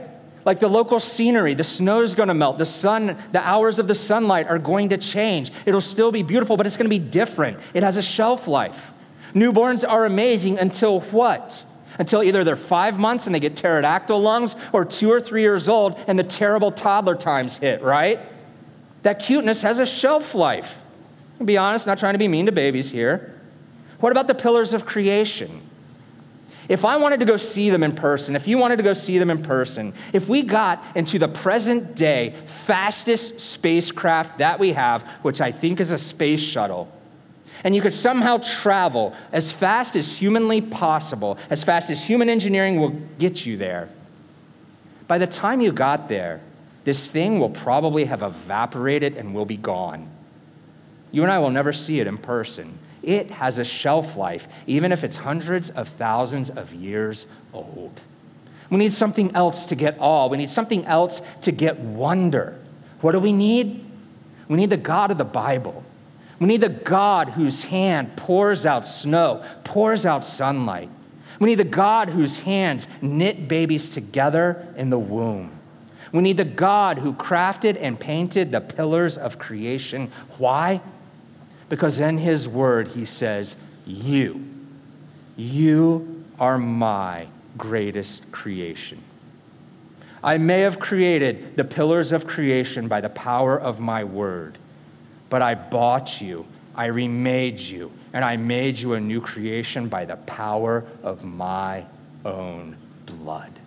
Like 0.46 0.60
the 0.60 0.68
local 0.68 1.00
scenery, 1.00 1.54
the 1.54 1.64
snow's 1.64 2.16
gonna 2.16 2.34
melt, 2.34 2.58
the 2.58 2.66
sun, 2.66 3.18
the 3.32 3.46
hours 3.46 3.80
of 3.80 3.88
the 3.88 3.96
sunlight 3.96 4.48
are 4.48 4.60
going 4.60 4.90
to 4.90 4.98
change. 4.98 5.52
It'll 5.66 5.82
still 5.82 6.12
be 6.12 6.24
beautiful, 6.24 6.58
but 6.58 6.68
it's 6.68 6.78
gonna 6.78 6.90
be 6.90 7.00
different. 7.00 7.60
It 7.74 7.84
has 7.84 7.98
a 7.98 8.02
shelf 8.02 8.48
life. 8.48 8.92
Newborns 9.34 9.88
are 9.88 10.06
amazing 10.06 10.60
until 10.60 11.02
what? 11.02 11.66
Until 11.98 12.24
either 12.24 12.44
they're 12.44 12.56
five 12.56 12.98
months 12.98 13.26
and 13.26 13.36
they 13.36 13.40
get 13.40 13.56
pterodactyl 13.56 14.20
lungs, 14.20 14.56
or 14.72 14.86
two 14.86 15.12
or 15.12 15.20
three 15.20 15.42
years 15.42 15.68
old 15.68 16.00
and 16.08 16.18
the 16.18 16.24
terrible 16.24 16.72
toddler 16.72 17.16
times 17.16 17.58
hit, 17.58 17.82
right? 17.82 18.20
That 19.04 19.20
cuteness 19.20 19.62
has 19.62 19.80
a 19.80 19.86
shelf 19.86 20.36
life. 20.36 20.78
I'll 21.40 21.46
be 21.46 21.58
honest, 21.58 21.88
not 21.88 22.00
trying 22.00 22.14
to 22.14 22.20
be 22.20 22.28
mean 22.28 22.46
to 22.48 22.52
babies 22.52 22.92
here. 22.92 23.40
What 24.00 24.12
about 24.12 24.28
the 24.28 24.36
pillars 24.36 24.74
of 24.74 24.86
creation? 24.86 25.62
If 26.68 26.86
I 26.86 26.98
wanted 26.98 27.20
to 27.22 27.26
go 27.26 27.36
see 27.36 27.72
them 27.72 27.82
in 27.82 27.94
person, 27.94 28.36
if 28.36 28.48
you 28.48 28.60
wanted 28.60 28.76
to 28.78 28.84
go 28.84 28.94
see 28.94 29.18
them 29.18 29.32
in 29.32 29.42
person, 29.42 29.94
if 30.14 30.30
we 30.30 30.44
got 30.44 30.84
into 30.96 31.18
the 31.18 31.28
present 31.28 31.96
day 31.96 32.36
fastest 32.46 33.40
spacecraft 33.40 34.38
that 34.38 34.60
we 34.60 34.74
have, 34.74 35.02
which 35.24 35.42
I 35.42 35.52
think 35.52 35.80
is 35.80 35.92
a 35.92 35.98
space 35.98 36.42
shuttle, 36.42 36.88
and 37.64 37.76
you 37.76 37.82
could 37.82 37.92
somehow 37.92 38.38
travel 38.38 39.16
as 39.32 39.52
fast 39.52 39.96
as 39.96 40.16
humanly 40.16 40.62
possible, 40.62 41.40
as 41.50 41.64
fast 41.64 41.90
as 41.90 42.06
human 42.06 42.30
engineering 42.30 42.80
will 42.80 42.96
get 43.18 43.48
you 43.48 43.58
there, 43.58 43.90
by 45.08 45.18
the 45.18 45.28
time 45.28 45.62
you 45.62 45.72
got 45.72 46.08
there, 46.08 46.40
this 46.90 47.08
thing 47.08 47.40
will 47.40 47.52
probably 47.52 48.06
have 48.06 48.24
evaporated 48.24 49.16
and 49.16 49.36
will 49.36 49.46
be 49.46 49.58
gone. 49.58 50.10
You 51.12 51.22
and 51.22 51.32
I 51.32 51.38
will 51.38 51.52
never 51.52 51.72
see 51.72 52.00
it 52.00 52.08
in 52.08 52.18
person. 52.18 52.80
It 53.04 53.30
has 53.30 53.60
a 53.60 53.64
shelf 53.64 54.18
life, 54.18 54.48
even 54.66 54.92
if 54.92 55.04
it's 55.04 55.18
hundreds 55.18 55.70
of 55.70 55.88
thousands 55.88 56.50
of 56.50 56.74
years 56.74 57.28
old. 57.54 58.02
We 58.72 58.78
need 58.78 58.92
something 58.92 59.36
else 59.36 59.68
to 59.68 59.76
get 59.76 59.98
awe. 60.00 60.30
We 60.30 60.38
need 60.38 60.50
something 60.50 60.84
else 60.86 61.22
to 61.42 61.52
get 61.52 61.78
wonder. 61.80 62.58
What 63.02 63.12
do 63.12 63.20
we 63.20 63.34
need? 63.34 63.86
We 64.48 64.58
need 64.58 64.72
the 64.72 64.78
God 64.78 65.12
of 65.12 65.20
the 65.20 65.24
Bible. 65.24 65.84
We 66.40 66.48
need 66.48 66.62
the 66.62 66.70
God 66.70 67.30
whose 67.30 67.66
hand 67.66 68.18
pours 68.18 68.66
out 68.66 68.88
snow, 68.88 69.46
pours 69.64 70.08
out 70.08 70.26
sunlight. 70.26 70.90
We 71.40 71.50
need 71.50 71.60
the 71.60 71.66
God 71.66 72.10
whose 72.10 72.40
hands 72.40 72.88
knit 73.00 73.48
babies 73.48 73.94
together 73.94 74.74
in 74.76 74.90
the 74.90 74.98
womb. 74.98 75.59
We 76.12 76.22
need 76.22 76.38
the 76.38 76.46
God 76.46 77.00
who 77.00 77.14
crafted 77.14 77.78
and 77.80 78.00
painted 78.00 78.52
the 78.52 78.62
pillars 78.62 79.18
of 79.18 79.38
creation. 79.38 80.12
Why? 80.38 80.82
Because 81.70 82.00
in 82.00 82.18
his 82.18 82.48
word, 82.48 82.90
he 82.90 83.06
says, 83.06 83.56
You, 83.86 84.44
you 85.36 86.26
are 86.40 86.58
my 86.58 87.28
greatest 87.58 88.32
creation. 88.32 89.04
I 90.24 90.38
may 90.38 90.62
have 90.62 90.80
created 90.80 91.56
the 91.56 91.64
pillars 91.64 92.12
of 92.12 92.28
creation 92.28 92.88
by 92.88 93.02
the 93.02 93.10
power 93.10 93.60
of 93.60 93.80
my 93.80 94.04
word, 94.04 94.58
but 95.30 95.42
I 95.42 95.56
bought 95.56 96.22
you, 96.22 96.46
I 96.76 96.88
remade 96.88 97.60
you, 97.60 97.92
and 98.12 98.26
I 98.26 98.36
made 98.36 98.80
you 98.80 98.94
a 98.94 99.00
new 99.00 99.22
creation 99.22 99.88
by 99.88 100.06
the 100.06 100.18
power 100.18 100.86
of 101.04 101.24
my 101.24 101.86
own 102.26 102.76
blood. 103.06 103.59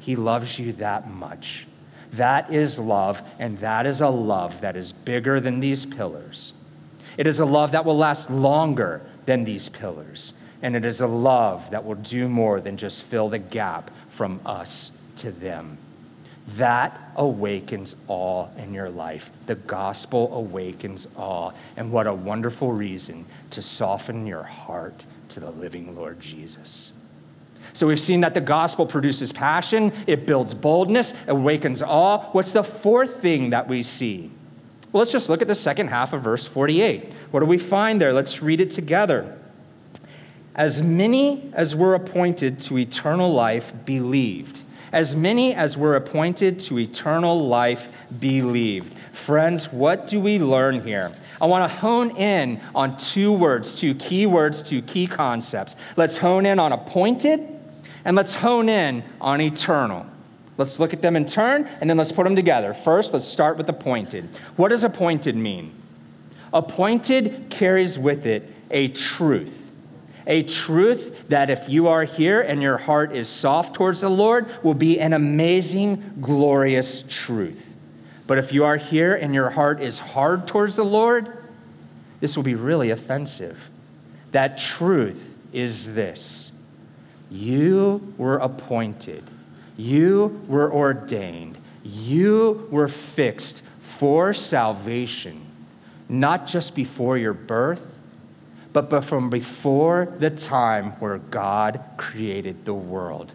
He 0.00 0.16
loves 0.16 0.58
you 0.58 0.72
that 0.74 1.08
much 1.08 1.66
That 2.14 2.52
is 2.52 2.78
love, 2.78 3.22
and 3.38 3.58
that 3.58 3.86
is 3.86 4.00
a 4.00 4.08
love 4.08 4.62
that 4.62 4.76
is 4.76 4.92
bigger 4.92 5.40
than 5.40 5.60
these 5.60 5.86
pillars. 5.86 6.54
It 7.16 7.26
is 7.26 7.40
a 7.40 7.44
love 7.44 7.72
that 7.72 7.84
will 7.84 7.96
last 7.96 8.30
longer 8.30 9.02
than 9.26 9.44
these 9.44 9.68
pillars. 9.68 10.32
And 10.62 10.76
it 10.76 10.84
is 10.84 11.00
a 11.00 11.06
love 11.06 11.70
that 11.70 11.84
will 11.84 11.94
do 11.94 12.28
more 12.28 12.60
than 12.60 12.76
just 12.76 13.04
fill 13.04 13.28
the 13.28 13.38
gap 13.38 13.90
from 14.08 14.40
us 14.44 14.92
to 15.16 15.30
them. 15.30 15.78
That 16.56 17.00
awakens 17.16 17.94
awe 18.08 18.48
in 18.56 18.74
your 18.74 18.90
life. 18.90 19.30
The 19.46 19.54
gospel 19.54 20.34
awakens 20.34 21.06
awe. 21.16 21.52
And 21.76 21.92
what 21.92 22.06
a 22.06 22.14
wonderful 22.14 22.72
reason 22.72 23.24
to 23.50 23.62
soften 23.62 24.26
your 24.26 24.42
heart 24.42 25.06
to 25.30 25.40
the 25.40 25.50
living 25.50 25.94
Lord 25.94 26.18
Jesus. 26.20 26.90
So 27.72 27.86
we've 27.86 28.00
seen 28.00 28.20
that 28.22 28.34
the 28.34 28.40
gospel 28.40 28.86
produces 28.86 29.32
passion, 29.32 29.92
it 30.06 30.26
builds 30.26 30.54
boldness, 30.54 31.14
awakens 31.28 31.82
awe. 31.82 32.30
What's 32.32 32.52
the 32.52 32.64
fourth 32.64 33.20
thing 33.20 33.50
that 33.50 33.68
we 33.68 33.82
see? 33.82 34.30
Well, 34.92 35.00
let's 35.00 35.12
just 35.12 35.28
look 35.28 35.40
at 35.40 35.48
the 35.48 35.54
second 35.54 35.88
half 35.88 36.12
of 36.12 36.22
verse 36.22 36.48
48. 36.48 37.12
What 37.30 37.40
do 37.40 37.46
we 37.46 37.58
find 37.58 38.00
there? 38.00 38.12
Let's 38.12 38.42
read 38.42 38.60
it 38.60 38.72
together. 38.72 39.36
As 40.54 40.82
many 40.82 41.50
as 41.54 41.76
were 41.76 41.94
appointed 41.94 42.58
to 42.60 42.78
eternal 42.78 43.32
life 43.32 43.72
believed. 43.84 44.58
As 44.92 45.14
many 45.14 45.54
as 45.54 45.76
were 45.76 45.94
appointed 45.94 46.58
to 46.60 46.78
eternal 46.80 47.46
life 47.46 47.92
believed. 48.18 48.92
Friends, 49.12 49.72
what 49.72 50.08
do 50.08 50.20
we 50.20 50.40
learn 50.40 50.82
here? 50.84 51.12
I 51.40 51.46
want 51.46 51.70
to 51.70 51.76
hone 51.78 52.16
in 52.16 52.60
on 52.74 52.96
two 52.96 53.32
words, 53.32 53.78
two 53.78 53.94
key 53.94 54.26
words, 54.26 54.60
two 54.62 54.82
key 54.82 55.06
concepts. 55.06 55.76
Let's 55.96 56.16
hone 56.16 56.44
in 56.46 56.58
on 56.58 56.72
appointed 56.72 57.59
and 58.04 58.16
let's 58.16 58.34
hone 58.34 58.68
in 58.68 59.04
on 59.20 59.40
eternal. 59.40 60.06
Let's 60.56 60.78
look 60.78 60.92
at 60.92 61.00
them 61.00 61.16
in 61.16 61.26
turn 61.26 61.68
and 61.80 61.88
then 61.88 61.96
let's 61.96 62.12
put 62.12 62.24
them 62.24 62.36
together. 62.36 62.74
First, 62.74 63.14
let's 63.14 63.26
start 63.26 63.56
with 63.56 63.68
appointed. 63.68 64.28
What 64.56 64.68
does 64.68 64.84
appointed 64.84 65.36
mean? 65.36 65.72
Appointed 66.52 67.46
carries 67.48 67.98
with 67.98 68.26
it 68.26 68.52
a 68.70 68.88
truth. 68.88 69.70
A 70.26 70.42
truth 70.42 71.28
that 71.28 71.50
if 71.50 71.68
you 71.68 71.88
are 71.88 72.04
here 72.04 72.40
and 72.40 72.62
your 72.62 72.76
heart 72.76 73.12
is 73.12 73.28
soft 73.28 73.74
towards 73.74 74.00
the 74.00 74.10
Lord, 74.10 74.46
will 74.62 74.74
be 74.74 75.00
an 75.00 75.12
amazing, 75.12 76.18
glorious 76.20 77.02
truth. 77.08 77.74
But 78.26 78.38
if 78.38 78.52
you 78.52 78.64
are 78.64 78.76
here 78.76 79.14
and 79.14 79.34
your 79.34 79.50
heart 79.50 79.80
is 79.80 79.98
hard 79.98 80.46
towards 80.46 80.76
the 80.76 80.84
Lord, 80.84 81.36
this 82.20 82.36
will 82.36 82.44
be 82.44 82.54
really 82.54 82.90
offensive. 82.90 83.70
That 84.32 84.58
truth 84.58 85.34
is 85.52 85.94
this 85.94 86.49
you 87.30 88.14
were 88.18 88.38
appointed, 88.38 89.24
you 89.76 90.42
were 90.48 90.72
ordained, 90.72 91.56
you 91.84 92.68
were 92.70 92.88
fixed 92.88 93.62
for 93.80 94.32
salvation, 94.32 95.46
not 96.08 96.46
just 96.46 96.74
before 96.74 97.16
your 97.16 97.32
birth, 97.32 97.86
but 98.72 99.04
from 99.04 99.30
before 99.30 100.12
the 100.18 100.30
time 100.30 100.92
where 100.92 101.18
God 101.18 101.82
created 101.96 102.64
the 102.64 102.74
world. 102.74 103.32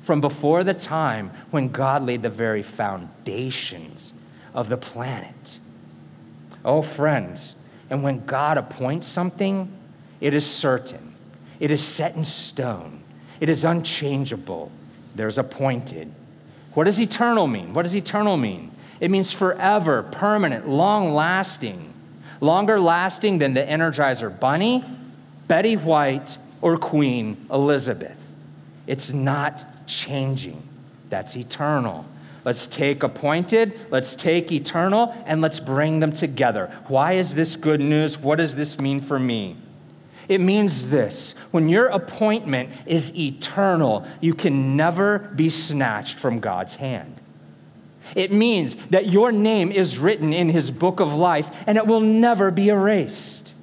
From 0.00 0.20
before 0.20 0.64
the 0.64 0.74
time 0.74 1.30
when 1.50 1.68
God 1.68 2.04
laid 2.04 2.22
the 2.22 2.30
very 2.30 2.62
foundations 2.62 4.12
of 4.54 4.68
the 4.68 4.76
planet. 4.76 5.58
Oh, 6.64 6.82
friends, 6.82 7.56
and 7.90 8.02
when 8.02 8.24
God 8.24 8.58
appoints 8.58 9.06
something, 9.06 9.72
it 10.20 10.34
is 10.34 10.44
certain, 10.46 11.14
it 11.60 11.70
is 11.70 11.82
set 11.82 12.16
in 12.16 12.24
stone, 12.24 13.02
it 13.40 13.48
is 13.48 13.64
unchangeable. 13.64 14.70
There's 15.14 15.38
appointed. 15.38 16.12
What 16.74 16.84
does 16.84 17.00
eternal 17.00 17.46
mean? 17.46 17.74
What 17.74 17.82
does 17.82 17.96
eternal 17.96 18.36
mean? 18.36 18.70
It 19.00 19.10
means 19.10 19.32
forever, 19.32 20.02
permanent, 20.02 20.68
long 20.68 21.14
lasting, 21.14 21.92
longer 22.40 22.80
lasting 22.80 23.38
than 23.38 23.54
the 23.54 23.62
Energizer 23.62 24.38
Bunny, 24.38 24.84
Betty 25.46 25.76
White, 25.76 26.38
or 26.60 26.76
Queen 26.76 27.46
Elizabeth. 27.50 28.16
It's 28.86 29.12
not 29.12 29.86
changing. 29.86 30.62
That's 31.10 31.36
eternal. 31.36 32.04
Let's 32.44 32.66
take 32.66 33.02
appointed, 33.02 33.78
let's 33.90 34.14
take 34.14 34.50
eternal, 34.52 35.14
and 35.26 35.40
let's 35.40 35.60
bring 35.60 36.00
them 36.00 36.12
together. 36.12 36.72
Why 36.86 37.12
is 37.14 37.34
this 37.34 37.56
good 37.56 37.80
news? 37.80 38.18
What 38.18 38.36
does 38.36 38.56
this 38.56 38.80
mean 38.80 39.00
for 39.00 39.18
me? 39.18 39.56
It 40.28 40.40
means 40.40 40.88
this 40.90 41.34
when 41.50 41.68
your 41.68 41.86
appointment 41.86 42.70
is 42.86 43.14
eternal, 43.16 44.06
you 44.20 44.34
can 44.34 44.76
never 44.76 45.18
be 45.18 45.48
snatched 45.48 46.18
from 46.18 46.40
God's 46.40 46.76
hand. 46.76 47.14
It 48.14 48.32
means 48.32 48.76
that 48.90 49.08
your 49.08 49.32
name 49.32 49.70
is 49.70 49.98
written 49.98 50.32
in 50.32 50.48
his 50.48 50.70
book 50.70 51.00
of 51.00 51.14
life 51.14 51.50
and 51.66 51.76
it 51.76 51.86
will 51.86 52.00
never 52.00 52.50
be 52.50 52.68
erased. 52.68 53.54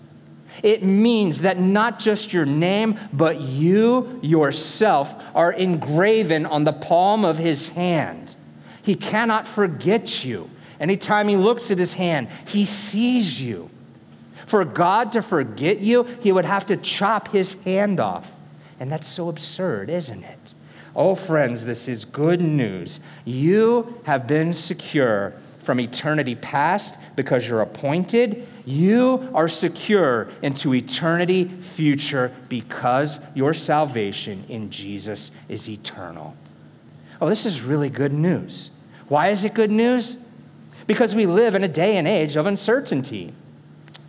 It 0.64 0.84
means 0.84 1.42
that 1.42 1.60
not 1.60 2.00
just 2.00 2.34
your 2.34 2.46
name, 2.46 3.00
but 3.14 3.40
you 3.40 4.20
yourself 4.24 5.14
are 5.36 5.52
engraven 5.52 6.46
on 6.46 6.64
the 6.64 6.74
palm 6.74 7.26
of 7.26 7.38
his 7.38 7.70
hand. 7.70 8.36
He 8.82 8.96
cannot 8.96 9.48
forget 9.48 10.24
you. 10.24 10.50
Anytime 10.80 11.28
he 11.28 11.36
looks 11.36 11.72
at 11.72 11.80
his 11.80 11.96
hand, 11.96 12.30
he 12.46 12.66
sees 12.66 13.42
you. 13.42 13.70
For 14.46 14.64
God 14.64 15.12
to 15.14 15.22
forget 15.22 15.80
you, 15.80 16.04
he 16.22 16.32
would 16.32 16.46
have 16.46 16.66
to 16.68 16.78
chop 16.78 17.30
his 17.30 17.54
hand 17.64 18.00
off. 18.00 18.36
And 18.80 18.92
that's 18.92 19.08
so 19.08 19.30
absurd, 19.30 19.90
isn't 19.90 20.24
it? 20.24 20.54
Oh, 20.96 21.16
friends, 21.16 21.66
this 21.66 21.88
is 21.88 22.06
good 22.06 22.42
news. 22.42 23.00
You 23.26 24.00
have 24.06 24.28
been 24.28 24.54
secure 24.54 25.34
from 25.62 25.80
eternity 25.80 26.36
past 26.36 26.98
because 27.16 27.48
you're 27.48 27.62
appointed. 27.62 28.48
You 28.66 29.30
are 29.34 29.48
secure 29.48 30.30
into 30.42 30.74
eternity 30.74 31.46
future 31.46 32.32
because 32.48 33.20
your 33.34 33.54
salvation 33.54 34.46
in 34.48 34.70
Jesus 34.70 35.32
is 35.50 35.70
eternal. 35.70 36.36
Oh, 37.20 37.28
this 37.28 37.46
is 37.46 37.62
really 37.62 37.90
good 37.90 38.14
news. 38.14 38.72
Why 39.08 39.30
is 39.30 39.44
it 39.44 39.54
good 39.54 39.72
news? 39.72 40.18
Because 40.88 41.16
we 41.16 41.26
live 41.26 41.56
in 41.56 41.64
a 41.64 41.68
day 41.68 41.98
and 41.98 42.08
age 42.08 42.36
of 42.36 42.46
uncertainty 42.46 43.34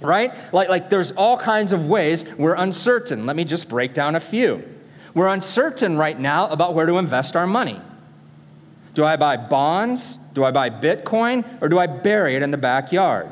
right? 0.00 0.32
Like, 0.52 0.68
like 0.68 0.90
there's 0.90 1.12
all 1.12 1.36
kinds 1.38 1.72
of 1.72 1.88
ways 1.88 2.24
we're 2.36 2.54
uncertain. 2.54 3.26
Let 3.26 3.36
me 3.36 3.44
just 3.44 3.68
break 3.68 3.94
down 3.94 4.14
a 4.14 4.20
few. 4.20 4.62
We're 5.14 5.28
uncertain 5.28 5.96
right 5.96 6.18
now 6.18 6.48
about 6.48 6.74
where 6.74 6.86
to 6.86 6.98
invest 6.98 7.36
our 7.36 7.46
money. 7.46 7.80
Do 8.94 9.04
I 9.04 9.16
buy 9.16 9.36
bonds? 9.36 10.18
Do 10.34 10.44
I 10.44 10.50
buy 10.50 10.70
Bitcoin? 10.70 11.44
Or 11.60 11.68
do 11.68 11.78
I 11.78 11.86
bury 11.86 12.36
it 12.36 12.42
in 12.42 12.50
the 12.50 12.56
backyard? 12.56 13.30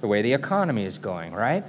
The 0.00 0.06
way 0.06 0.22
the 0.22 0.32
economy 0.32 0.84
is 0.84 0.98
going, 0.98 1.32
right? 1.32 1.64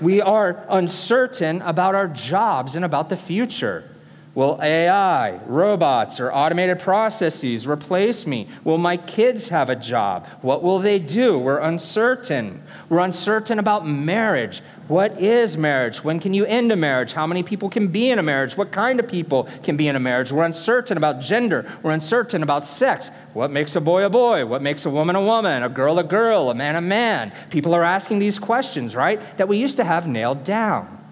We 0.00 0.20
are 0.20 0.64
uncertain 0.68 1.62
about 1.62 1.94
our 1.94 2.08
jobs 2.08 2.76
and 2.76 2.84
about 2.84 3.08
the 3.08 3.16
future. 3.16 3.93
Will 4.34 4.58
AI, 4.60 5.38
robots, 5.46 6.18
or 6.18 6.32
automated 6.32 6.80
processes 6.80 7.68
replace 7.68 8.26
me? 8.26 8.48
Will 8.64 8.78
my 8.78 8.96
kids 8.96 9.50
have 9.50 9.70
a 9.70 9.76
job? 9.76 10.26
What 10.42 10.60
will 10.60 10.80
they 10.80 10.98
do? 10.98 11.38
We're 11.38 11.60
uncertain. 11.60 12.60
We're 12.88 12.98
uncertain 12.98 13.60
about 13.60 13.86
marriage. 13.86 14.60
What 14.88 15.20
is 15.20 15.56
marriage? 15.56 16.02
When 16.02 16.18
can 16.18 16.34
you 16.34 16.44
end 16.46 16.72
a 16.72 16.76
marriage? 16.76 17.12
How 17.12 17.28
many 17.28 17.44
people 17.44 17.70
can 17.70 17.86
be 17.86 18.10
in 18.10 18.18
a 18.18 18.24
marriage? 18.24 18.56
What 18.56 18.72
kind 18.72 18.98
of 18.98 19.06
people 19.06 19.48
can 19.62 19.76
be 19.76 19.86
in 19.86 19.94
a 19.94 20.00
marriage? 20.00 20.32
We're 20.32 20.44
uncertain 20.44 20.96
about 20.96 21.20
gender. 21.20 21.64
We're 21.84 21.92
uncertain 21.92 22.42
about 22.42 22.64
sex. 22.64 23.12
What 23.34 23.52
makes 23.52 23.76
a 23.76 23.80
boy 23.80 24.04
a 24.04 24.10
boy? 24.10 24.46
What 24.46 24.62
makes 24.62 24.84
a 24.84 24.90
woman 24.90 25.14
a 25.14 25.22
woman? 25.22 25.62
A 25.62 25.68
girl 25.68 25.96
a 26.00 26.04
girl? 26.04 26.50
A 26.50 26.56
man 26.56 26.74
a 26.74 26.80
man? 26.80 27.32
People 27.50 27.72
are 27.72 27.84
asking 27.84 28.18
these 28.18 28.40
questions, 28.40 28.96
right? 28.96 29.20
That 29.38 29.46
we 29.46 29.58
used 29.58 29.76
to 29.76 29.84
have 29.84 30.08
nailed 30.08 30.42
down 30.42 31.03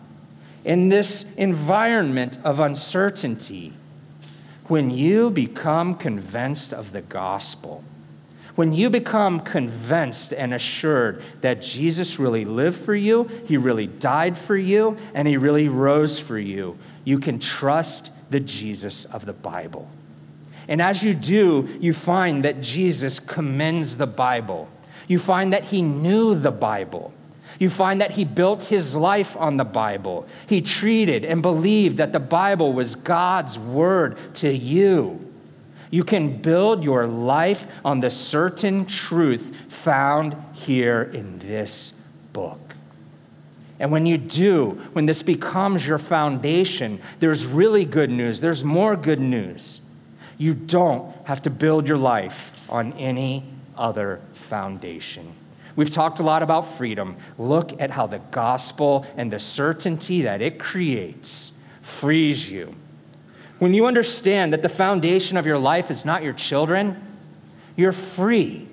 in 0.64 0.88
this 0.88 1.24
environment 1.36 2.38
of 2.44 2.60
uncertainty, 2.60 3.72
when 4.68 4.90
you 4.90 5.30
become 5.30 5.94
convinced 5.94 6.72
of 6.72 6.92
the 6.92 7.02
gospel, 7.02 7.84
when 8.54 8.72
you 8.72 8.90
become 8.90 9.40
convinced 9.40 10.32
and 10.32 10.52
assured 10.52 11.22
that 11.40 11.62
Jesus 11.62 12.18
really 12.18 12.44
lived 12.44 12.78
for 12.78 12.94
you, 12.94 13.24
he 13.46 13.56
really 13.56 13.86
died 13.86 14.36
for 14.36 14.56
you, 14.56 14.96
and 15.14 15.26
he 15.26 15.36
really 15.36 15.68
rose 15.68 16.20
for 16.20 16.38
you, 16.38 16.78
you 17.04 17.18
can 17.18 17.38
trust 17.38 18.10
the 18.30 18.40
Jesus 18.40 19.04
of 19.06 19.26
the 19.26 19.32
Bible. 19.32 19.90
And 20.68 20.80
as 20.80 21.02
you 21.02 21.14
do, 21.14 21.68
you 21.80 21.92
find 21.92 22.44
that 22.44 22.60
Jesus 22.60 23.18
commends 23.18 23.96
the 23.96 24.06
Bible. 24.06 24.68
You 25.08 25.18
find 25.18 25.52
that 25.52 25.64
he 25.64 25.82
knew 25.82 26.34
the 26.34 26.52
Bible. 26.52 27.12
You 27.58 27.70
find 27.70 28.00
that 28.00 28.12
he 28.12 28.24
built 28.24 28.64
his 28.64 28.96
life 28.96 29.36
on 29.36 29.56
the 29.56 29.64
Bible. 29.64 30.26
He 30.46 30.60
treated 30.60 31.24
and 31.24 31.42
believed 31.42 31.98
that 31.98 32.12
the 32.12 32.20
Bible 32.20 32.72
was 32.72 32.94
God's 32.94 33.58
word 33.58 34.16
to 34.34 34.52
you. 34.52 35.32
You 35.90 36.04
can 36.04 36.40
build 36.40 36.82
your 36.82 37.06
life 37.06 37.66
on 37.84 38.00
the 38.00 38.10
certain 38.10 38.86
truth 38.86 39.54
found 39.68 40.36
here 40.54 41.02
in 41.02 41.38
this 41.38 41.92
book. 42.32 42.58
And 43.78 43.90
when 43.90 44.06
you 44.06 44.16
do, 44.16 44.80
when 44.92 45.06
this 45.06 45.22
becomes 45.22 45.86
your 45.86 45.98
foundation, 45.98 47.00
there's 47.20 47.46
really 47.46 47.84
good 47.84 48.10
news. 48.10 48.40
There's 48.40 48.64
more 48.64 48.96
good 48.96 49.20
news. 49.20 49.80
You 50.38 50.54
don't 50.54 51.14
have 51.26 51.42
to 51.42 51.50
build 51.50 51.86
your 51.86 51.98
life 51.98 52.58
on 52.68 52.92
any 52.94 53.44
other 53.76 54.20
foundation. 54.32 55.34
We've 55.74 55.90
talked 55.90 56.18
a 56.18 56.22
lot 56.22 56.42
about 56.42 56.76
freedom. 56.76 57.16
Look 57.38 57.80
at 57.80 57.90
how 57.90 58.06
the 58.06 58.18
gospel 58.30 59.06
and 59.16 59.32
the 59.32 59.38
certainty 59.38 60.22
that 60.22 60.42
it 60.42 60.58
creates 60.58 61.52
frees 61.80 62.50
you. 62.50 62.74
When 63.58 63.74
you 63.74 63.86
understand 63.86 64.52
that 64.52 64.62
the 64.62 64.68
foundation 64.68 65.36
of 65.36 65.46
your 65.46 65.58
life 65.58 65.90
is 65.90 66.04
not 66.04 66.22
your 66.22 66.32
children, 66.32 67.00
you're 67.76 67.92
free. 67.92 68.68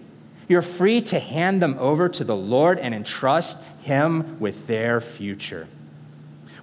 You're 0.48 0.62
free 0.62 1.02
to 1.02 1.20
hand 1.20 1.62
them 1.62 1.76
over 1.80 2.10
to 2.10 2.24
the 2.24 2.36
Lord 2.36 2.80
and 2.80 2.94
entrust 2.94 3.60
Him 3.84 4.40
with 4.40 4.68
their 4.68 5.00
future. 5.00 5.68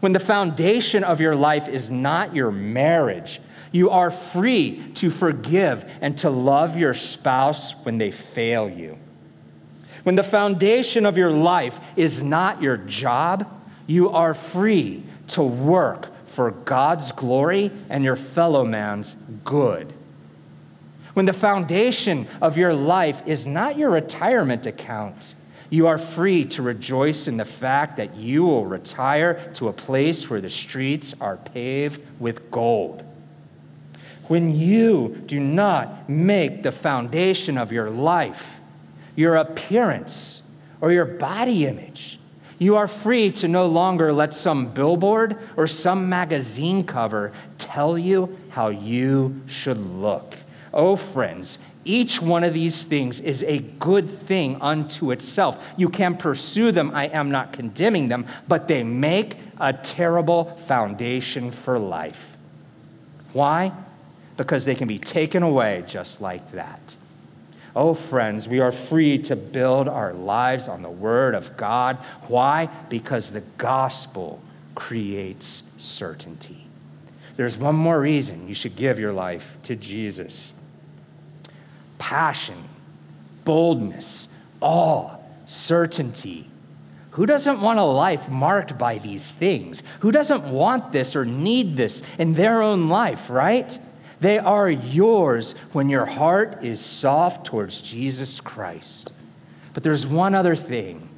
When 0.01 0.13
the 0.13 0.19
foundation 0.19 1.05
of 1.05 1.21
your 1.21 1.37
life 1.37 1.69
is 1.69 1.91
not 1.91 2.35
your 2.35 2.51
marriage, 2.51 3.41
you 3.73 3.91
are 3.91 4.11
free 4.11 4.83
to 4.95 5.11
forgive 5.11 5.91
and 6.01 6.19
to 6.19 6.31
love 6.31 6.77
your 6.77 6.95
spouse 6.95 7.73
when 7.85 7.99
they 7.99 8.11
fail 8.11 8.69
you. 8.69 8.99
When 10.07 10.15
the 10.15 10.23
foundation 10.23 11.05
of 11.05 11.19
your 11.19 11.33
life 11.33 11.81
is 11.97 12.23
not 12.23 12.63
your 12.63 12.77
job, 12.77 13.53
you 13.89 14.11
are 14.11 14.35
free 14.35 15.03
to 15.31 15.43
work 15.43 16.07
for 16.27 16.53
God's 16.53 17.11
glory 17.11 17.73
and 17.91 18.05
your 18.05 18.15
fellow 18.15 18.65
man's 18.65 19.17
good. 19.45 19.93
When 21.15 21.27
the 21.27 21.33
foundation 21.33 22.29
of 22.41 22.57
your 22.57 22.73
life 22.73 23.21
is 23.27 23.49
not 23.49 23.77
your 23.77 23.91
retirement 23.91 24.65
account, 24.65 25.35
you 25.71 25.89
are 25.89 25.99
free 25.99 26.45
to 26.45 26.63
rejoice 26.63 27.27
in 27.27 27.37
the 27.37 27.45
fact 27.45 27.97
that 27.97 28.15
you 28.15 28.45
will 28.45 28.65
retire 28.65 29.51
to 29.55 29.67
a 29.67 29.73
place 29.73 30.31
where 30.31 30.41
the 30.41 30.49
streets 30.49 31.15
are 31.21 31.37
paved 31.37 32.01
with 32.21 32.53
gold. 32.53 33.03
When 34.29 34.57
you 34.57 35.21
do 35.27 35.41
not 35.41 36.09
make 36.09 36.63
the 36.63 36.71
foundation 36.71 37.59
of 37.59 37.73
your 37.73 37.91
life 37.91 38.61
your 39.17 39.35
appearance, 39.35 40.43
or 40.81 40.93
your 40.93 41.07
body 41.07 41.67
image. 41.67 42.21
You 42.59 42.77
are 42.77 42.89
free 42.89 43.33
to 43.33 43.49
no 43.49 43.67
longer 43.67 44.13
let 44.13 44.33
some 44.33 44.73
billboard 44.73 45.37
or 45.57 45.67
some 45.67 46.09
magazine 46.09 46.85
cover 46.85 47.33
tell 47.59 47.99
you 47.99 48.39
how 48.51 48.69
you 48.69 49.43
should 49.47 49.79
look. 49.79 50.35
Oh, 50.73 50.97
friends, 50.97 51.59
each 51.85 52.21
one 52.21 52.45
of 52.45 52.55
these 52.55 52.85
things 52.85 53.21
is 53.21 53.45
a 53.45 53.59
good 53.59 54.11
thing 54.11 54.61
unto 54.61 55.11
itself. 55.11 55.63
You 55.77 55.89
can 55.89 56.17
pursue 56.17 56.73
them, 56.73 56.91
I 56.95 57.07
am 57.07 57.31
not 57.31 57.53
condemning 57.53 58.09
them, 58.09 58.27
but 58.49 58.69
they 58.69 58.83
make 58.83 59.37
a 59.59 59.73
terrible 59.73 60.57
foundation 60.67 61.51
for 61.51 61.79
life. 61.79 62.37
Why? 63.33 63.73
Because 64.37 64.65
they 64.65 64.75
can 64.75 64.89
be 64.89 64.99
taken 64.99 65.43
away 65.43 65.85
just 65.87 66.21
like 66.21 66.53
that. 66.53 66.97
Oh, 67.77 67.93
friends, 67.93 68.49
we 68.49 68.59
are 68.59 68.73
free 68.73 69.19
to 69.19 69.37
build 69.37 69.87
our 69.87 70.15
lives 70.15 70.67
on 70.67 70.81
the 70.81 70.89
Word 70.89 71.35
of 71.35 71.59
God. 71.59 71.99
Why? 72.27 72.71
Because 72.89 73.31
the 73.31 73.43
gospel 73.59 74.41
creates 74.75 75.63
certainty. 75.77 76.67
There's 77.37 77.59
one 77.59 77.75
more 77.75 78.01
reason 78.01 78.49
you 78.49 78.55
should 78.55 78.77
give 78.77 78.99
your 78.99 79.13
life 79.13 79.59
to 79.65 79.77
Jesus 79.77 80.55
passion, 81.99 82.65
boldness, 83.45 84.29
awe, 84.61 85.17
certainty. 85.45 86.49
Who 87.11 87.27
doesn't 87.27 87.61
want 87.61 87.79
a 87.79 87.85
life 87.85 88.29
marked 88.29 88.79
by 88.79 88.99
these 88.99 89.33
things? 89.33 89.83
Who 90.01 90.13
doesn't 90.13 90.45
want 90.45 90.93
this 90.93 91.15
or 91.15 91.25
need 91.27 91.77
this 91.77 92.03
in 92.19 92.35
their 92.35 92.63
own 92.63 92.89
life, 92.89 93.29
right? 93.29 93.79
They 94.21 94.39
are 94.39 94.71
yours 94.71 95.55
when 95.73 95.89
your 95.89 96.07
heart 96.07 96.65
is 96.65 96.81
soft 96.81 97.47
towards 97.47 97.81
Jesus 97.81 98.41
Christ. 98.41 99.13
But 99.75 99.83
there's 99.83 100.07
one 100.07 100.35
other 100.35 100.57
thing. 100.57 101.09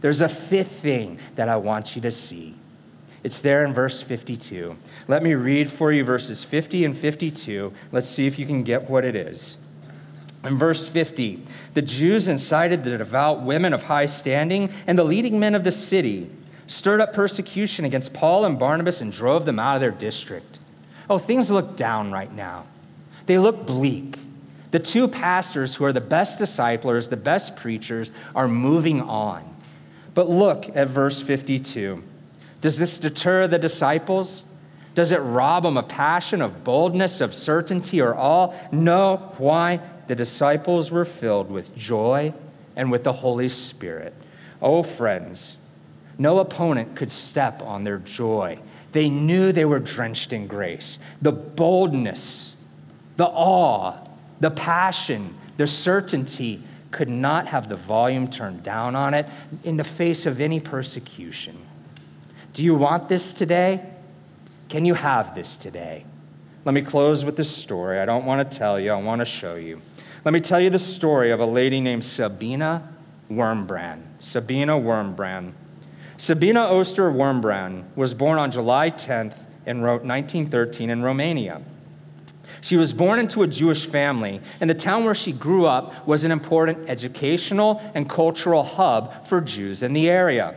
There's 0.00 0.20
a 0.20 0.28
fifth 0.28 0.72
thing 0.80 1.18
that 1.36 1.48
I 1.48 1.56
want 1.56 1.94
you 1.94 2.02
to 2.02 2.10
see. 2.10 2.56
It's 3.22 3.38
there 3.40 3.64
in 3.64 3.72
verse 3.72 4.02
52. 4.02 4.76
Let 5.06 5.22
me 5.22 5.34
read 5.34 5.70
for 5.70 5.92
you 5.92 6.04
verses 6.04 6.44
50 6.44 6.84
and 6.84 6.96
52. 6.96 7.72
Let's 7.92 8.08
see 8.08 8.26
if 8.26 8.38
you 8.38 8.46
can 8.46 8.62
get 8.62 8.88
what 8.88 9.04
it 9.04 9.14
is. 9.14 9.58
In 10.44 10.56
verse 10.56 10.88
50, 10.88 11.42
the 11.74 11.82
Jews 11.82 12.28
incited 12.28 12.84
the 12.84 12.98
devout 12.98 13.42
women 13.42 13.72
of 13.72 13.84
high 13.84 14.06
standing 14.06 14.72
and 14.86 14.96
the 14.96 15.04
leading 15.04 15.38
men 15.40 15.56
of 15.56 15.64
the 15.64 15.72
city, 15.72 16.30
stirred 16.68 17.00
up 17.00 17.12
persecution 17.12 17.84
against 17.84 18.12
Paul 18.12 18.44
and 18.44 18.56
Barnabas, 18.56 19.00
and 19.00 19.12
drove 19.12 19.44
them 19.44 19.58
out 19.58 19.74
of 19.74 19.80
their 19.80 19.90
district 19.90 20.57
oh, 21.08 21.18
things 21.18 21.50
look 21.50 21.76
down 21.76 22.12
right 22.12 22.32
now. 22.32 22.66
They 23.26 23.38
look 23.38 23.66
bleak. 23.66 24.18
The 24.70 24.78
two 24.78 25.08
pastors 25.08 25.74
who 25.74 25.84
are 25.84 25.92
the 25.92 26.00
best 26.00 26.38
disciplers, 26.38 27.08
the 27.08 27.16
best 27.16 27.56
preachers, 27.56 28.12
are 28.34 28.48
moving 28.48 29.00
on. 29.00 29.56
But 30.14 30.28
look 30.28 30.74
at 30.74 30.88
verse 30.88 31.22
52. 31.22 32.02
Does 32.60 32.76
this 32.76 32.98
deter 32.98 33.46
the 33.46 33.58
disciples? 33.58 34.44
Does 34.94 35.12
it 35.12 35.18
rob 35.18 35.62
them 35.62 35.76
of 35.76 35.88
passion, 35.88 36.42
of 36.42 36.64
boldness, 36.64 37.20
of 37.20 37.34
certainty, 37.34 38.00
or 38.00 38.14
all? 38.14 38.54
No. 38.72 39.32
Why? 39.38 39.80
The 40.08 40.16
disciples 40.16 40.90
were 40.90 41.04
filled 41.04 41.50
with 41.50 41.76
joy 41.76 42.34
and 42.74 42.90
with 42.90 43.04
the 43.04 43.12
Holy 43.12 43.48
Spirit. 43.48 44.14
Oh, 44.60 44.82
friends, 44.82 45.58
no 46.18 46.40
opponent 46.40 46.96
could 46.96 47.10
step 47.10 47.62
on 47.62 47.84
their 47.84 47.98
joy 47.98 48.58
they 48.92 49.10
knew 49.10 49.52
they 49.52 49.64
were 49.64 49.78
drenched 49.78 50.32
in 50.32 50.46
grace. 50.46 50.98
The 51.20 51.32
boldness, 51.32 52.56
the 53.16 53.26
awe, 53.26 53.94
the 54.40 54.50
passion, 54.50 55.34
the 55.56 55.66
certainty 55.66 56.62
could 56.90 57.08
not 57.08 57.48
have 57.48 57.68
the 57.68 57.76
volume 57.76 58.28
turned 58.28 58.62
down 58.62 58.96
on 58.96 59.12
it 59.14 59.26
in 59.64 59.76
the 59.76 59.84
face 59.84 60.26
of 60.26 60.40
any 60.40 60.60
persecution. 60.60 61.56
Do 62.54 62.64
you 62.64 62.74
want 62.74 63.08
this 63.08 63.32
today? 63.32 63.84
Can 64.68 64.84
you 64.84 64.94
have 64.94 65.34
this 65.34 65.56
today? 65.56 66.04
Let 66.64 66.74
me 66.74 66.82
close 66.82 67.24
with 67.24 67.36
this 67.36 67.54
story. 67.54 68.00
I 68.00 68.04
don't 68.04 68.24
want 68.24 68.50
to 68.50 68.58
tell 68.58 68.80
you, 68.80 68.92
I 68.92 69.00
want 69.00 69.20
to 69.20 69.24
show 69.24 69.54
you. 69.54 69.80
Let 70.24 70.34
me 70.34 70.40
tell 70.40 70.60
you 70.60 70.70
the 70.70 70.78
story 70.78 71.30
of 71.30 71.40
a 71.40 71.46
lady 71.46 71.80
named 71.80 72.04
Sabina 72.04 72.92
Wurmbrand. 73.30 74.02
Sabina 74.20 74.72
Wurmbrand. 74.72 75.52
Sabina 76.20 76.62
Oster 76.62 77.12
Wurmbrand 77.12 77.84
was 77.94 78.12
born 78.12 78.40
on 78.40 78.50
July 78.50 78.90
10th 78.90 79.36
in 79.64 79.80
1913 79.80 80.90
in 80.90 81.00
Romania. 81.00 81.62
She 82.60 82.76
was 82.76 82.92
born 82.92 83.20
into 83.20 83.44
a 83.44 83.46
Jewish 83.46 83.86
family, 83.86 84.40
and 84.60 84.68
the 84.68 84.74
town 84.74 85.04
where 85.04 85.14
she 85.14 85.32
grew 85.32 85.66
up 85.66 86.08
was 86.08 86.24
an 86.24 86.32
important 86.32 86.90
educational 86.90 87.80
and 87.94 88.10
cultural 88.10 88.64
hub 88.64 89.28
for 89.28 89.40
Jews 89.40 89.84
in 89.84 89.92
the 89.92 90.10
area. 90.10 90.56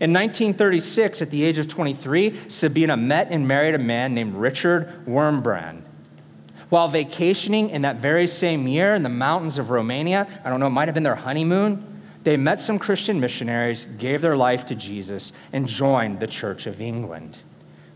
In 0.00 0.10
1936, 0.14 1.20
at 1.20 1.28
the 1.28 1.44
age 1.44 1.58
of 1.58 1.68
23, 1.68 2.48
Sabina 2.48 2.96
met 2.96 3.28
and 3.30 3.46
married 3.46 3.74
a 3.74 3.78
man 3.78 4.14
named 4.14 4.36
Richard 4.36 5.04
Wurmbrand. 5.06 5.82
While 6.70 6.88
vacationing 6.88 7.68
in 7.68 7.82
that 7.82 7.96
very 7.96 8.26
same 8.26 8.66
year 8.66 8.94
in 8.94 9.02
the 9.02 9.10
mountains 9.10 9.58
of 9.58 9.68
Romania, 9.68 10.26
I 10.42 10.48
don't 10.48 10.60
know, 10.60 10.68
it 10.68 10.70
might 10.70 10.88
have 10.88 10.94
been 10.94 11.02
their 11.02 11.14
honeymoon, 11.14 11.91
they 12.24 12.36
met 12.36 12.60
some 12.60 12.78
Christian 12.78 13.18
missionaries, 13.18 13.84
gave 13.98 14.20
their 14.20 14.36
life 14.36 14.66
to 14.66 14.74
Jesus, 14.74 15.32
and 15.52 15.66
joined 15.66 16.20
the 16.20 16.26
Church 16.26 16.66
of 16.66 16.80
England. 16.80 17.40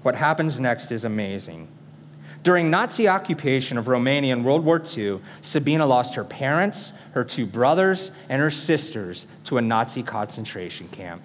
What 0.03 0.17
happens 0.17 0.59
next 0.59 0.91
is 0.93 1.05
amazing. 1.05 1.69
During 2.43 2.71
Nazi 2.71 3.09
occupation 3.09 3.77
of 3.77 3.89
Romania 3.89 4.33
in 4.33 4.45
World 4.45 4.65
War 4.65 4.81
II, 4.81 5.21
Sabina 5.41 5.85
lost 5.85 6.15
her 6.15 6.25
parents, 6.25 6.93
her 7.13 7.25
two 7.25 7.45
brothers, 7.45 8.13
and 8.29 8.41
her 8.41 8.51
sisters 8.51 9.27
to 9.45 9.59
a 9.59 9.63
Nazi 9.63 10.03
concentration 10.03 10.89
camp. 10.89 11.23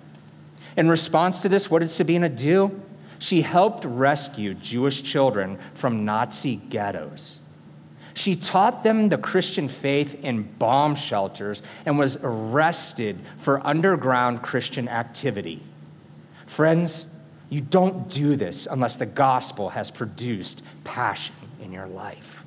In 0.77 0.89
response 0.89 1.41
to 1.43 1.49
this, 1.49 1.69
what 1.69 1.79
did 1.79 1.91
Sabina 1.91 2.29
do? 2.29 2.81
She 3.19 3.43
helped 3.43 3.85
rescue 3.85 4.55
Jewish 4.55 5.03
children 5.03 5.59
from 5.75 6.05
Nazi 6.05 6.55
ghettos. 6.55 7.39
She 8.13 8.35
taught 8.35 8.83
them 8.83 9.09
the 9.09 9.17
Christian 9.17 9.67
faith 9.67 10.15
in 10.23 10.43
bomb 10.43 10.95
shelters 10.95 11.63
and 11.85 11.97
was 11.97 12.17
arrested 12.21 13.19
for 13.37 13.65
underground 13.65 14.41
Christian 14.41 14.87
activity. 14.87 15.61
Friends, 16.45 17.05
you 17.49 17.61
don't 17.61 18.09
do 18.09 18.35
this 18.35 18.67
unless 18.69 18.95
the 18.95 19.05
gospel 19.05 19.69
has 19.69 19.91
produced 19.91 20.63
passion 20.83 21.35
in 21.61 21.71
your 21.71 21.87
life. 21.87 22.43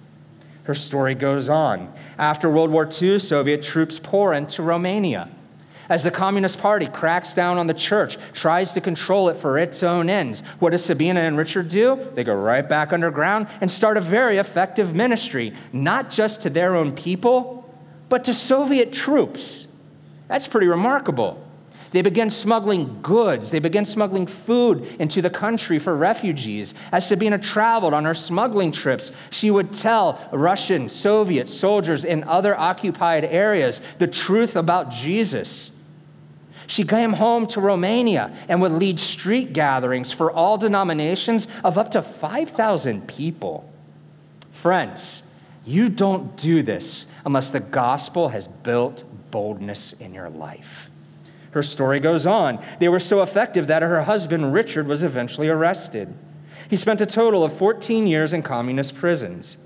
Her 0.65 0.75
story 0.75 1.15
goes 1.15 1.49
on. 1.49 1.93
After 2.19 2.49
World 2.49 2.71
War 2.71 2.89
II, 2.91 3.19
Soviet 3.19 3.63
troops 3.63 3.99
pour 3.99 4.33
into 4.33 4.63
Romania. 4.63 5.29
As 5.89 6.03
the 6.03 6.11
Communist 6.11 6.59
Party 6.59 6.87
cracks 6.87 7.35
down 7.35 7.59
on 7.59 7.67
the 7.67 7.75
church, 7.75 8.17
tries 8.33 8.73
to 8.73 8.81
control 8.81 9.29
it 9.29 9.37
for 9.37 9.59
its 9.59 9.83
own 9.83 10.09
ends, 10.09 10.43
what 10.59 10.71
does 10.71 10.85
Sabina 10.85 11.21
and 11.21 11.37
Richard 11.37 11.69
do? 11.69 12.09
They 12.15 12.25
go 12.25 12.35
right 12.35 12.67
back 12.67 12.93
underground 12.93 13.49
and 13.61 13.71
start 13.71 13.97
a 13.97 14.01
very 14.01 14.39
effective 14.39 14.95
ministry, 14.95 15.53
not 15.73 16.11
just 16.11 16.43
to 16.43 16.51
their 16.51 16.75
own 16.75 16.93
people, 16.93 17.71
but 18.09 18.25
to 18.25 18.35
Soviet 18.35 18.93
troops. 18.93 19.67
That's 20.29 20.47
pretty 20.47 20.67
remarkable. 20.67 21.41
They 21.95 22.03
begin 22.03 22.29
smuggling 22.29 23.01
goods. 23.03 23.53
They 23.53 23.61
begin 23.61 23.85
smuggling 23.85 24.27
food 24.27 24.85
into 24.99 25.23
the 25.23 25.31
country 25.31 25.79
for 25.79 25.95
refugees. 25.95 26.75
As 26.91 27.07
Sabina 27.07 27.39
traveled 27.39 27.95
on 27.95 28.05
her 28.05 28.15
smuggling 28.15 28.73
trips, 28.73 29.13
she 29.31 29.49
would 29.49 29.73
tell 29.73 30.19
Russian, 30.33 30.89
Soviet 30.89 31.49
soldiers 31.49 32.05
in 32.05 32.25
other 32.25 32.59
occupied 32.59 33.25
areas 33.25 33.81
the 33.99 34.09
truth 34.09 34.57
about 34.57 34.91
Jesus. 34.91 35.71
She 36.67 36.85
came 36.85 37.15
home 37.15 37.47
to 37.49 37.61
Romania 37.61 38.35
and 38.49 38.61
would 38.61 38.73
lead 38.73 38.99
street 38.99 39.53
gatherings 39.53 40.13
for 40.13 40.31
all 40.31 40.57
denominations 40.57 41.47
of 41.63 41.77
up 41.77 41.91
to 41.93 42.03
5,000 42.03 43.07
people. 43.07 43.71
Friends, 44.53 45.23
you 45.67 45.89
don't 45.89 46.37
do 46.37 46.63
this 46.63 47.07
unless 47.25 47.51
the 47.51 47.61
gospel 47.61 48.31
has 48.31 48.49
built 48.49 49.05
boldness 49.31 49.95
in 49.95 50.15
your 50.15 50.31
life. 50.31 50.91
Her 51.51 51.63
story 51.63 52.01
goes 52.01 52.27
on. 52.27 52.65
They 52.81 52.89
were 52.89 52.99
so 52.99 53.23
effective 53.23 53.69
that 53.69 53.83
her 53.83 54.03
husband, 54.03 54.53
Richard, 54.53 54.87
was 54.87 55.05
eventually 55.05 55.49
arrested. 55.49 56.13
He 56.69 56.77
spent 56.77 57.01
a 57.01 57.07
total 57.07 57.45
of 57.45 57.57
14 57.57 58.07
years 58.07 58.35
in 58.35 58.43
communist 58.43 58.97
prisons. 58.97 59.57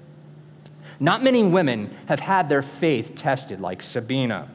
Not 1.00 1.22
many 1.22 1.42
women 1.44 1.96
have 2.06 2.20
had 2.20 2.48
their 2.48 2.62
faith 2.62 3.14
tested 3.14 3.60
like 3.60 3.82
Sabina. 3.82 4.48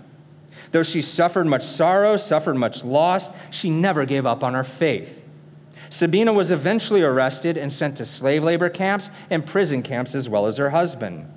Though 0.74 0.84
she 0.84 1.04
suffered 1.04 1.46
much 1.46 1.62
sorrow, 1.62 2.18
suffered 2.18 2.56
much 2.56 2.84
loss, 2.84 3.30
she 3.52 3.70
never 3.70 4.06
gave 4.06 4.26
up 4.26 4.44
on 4.44 4.56
her 4.56 4.64
faith. 4.64 5.24
Sabina 5.92 6.34
was 6.34 6.52
eventually 6.52 7.04
arrested 7.04 7.58
and 7.58 7.72
sent 7.72 7.96
to 7.98 8.06
slave 8.06 8.44
labor 8.44 8.70
camps 8.70 9.12
and 9.30 9.46
prison 9.46 9.84
camps 9.84 10.16
as 10.16 10.28
well 10.28 10.48
as 10.48 10.58
her 10.58 10.72
husband. 10.72 11.32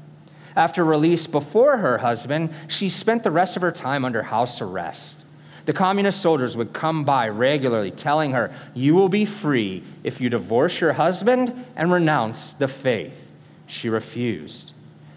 After 0.57 0.82
release 0.82 1.26
before 1.26 1.76
her 1.76 1.99
husband, 1.99 2.49
she 2.66 2.89
spent 2.89 3.24
the 3.24 3.30
rest 3.30 3.57
of 3.57 3.62
her 3.62 3.70
time 3.70 4.07
under 4.07 4.22
house 4.22 4.62
arrest. 4.62 5.22
The 5.66 5.74
communist 5.74 6.22
soldiers 6.22 6.57
would 6.57 6.72
come 6.72 7.05
by 7.05 7.28
regularly 7.28 7.91
telling 7.91 8.30
her, 8.30 8.55
You 8.72 8.95
will 8.95 9.11
be 9.11 9.26
free 9.26 9.84
if 10.03 10.18
you 10.18 10.30
divorce 10.30 10.80
your 10.80 10.95
husband 10.95 11.66
and 11.76 11.93
renounce 11.93 12.55
the 12.55 12.68
faith. 12.68 13.28
She 13.66 13.91
refused. 13.91 14.72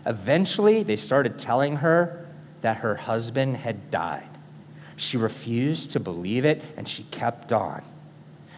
Eventually, 0.05 0.83
they 0.83 0.97
started 0.97 1.39
telling 1.39 1.77
her 1.77 2.25
that 2.61 2.77
her 2.77 2.95
husband 2.95 3.57
had 3.57 3.91
died. 3.91 4.29
She 4.95 5.17
refused 5.17 5.91
to 5.91 5.99
believe 5.99 6.45
it 6.45 6.61
and 6.75 6.87
she 6.87 7.03
kept 7.03 7.53
on. 7.53 7.83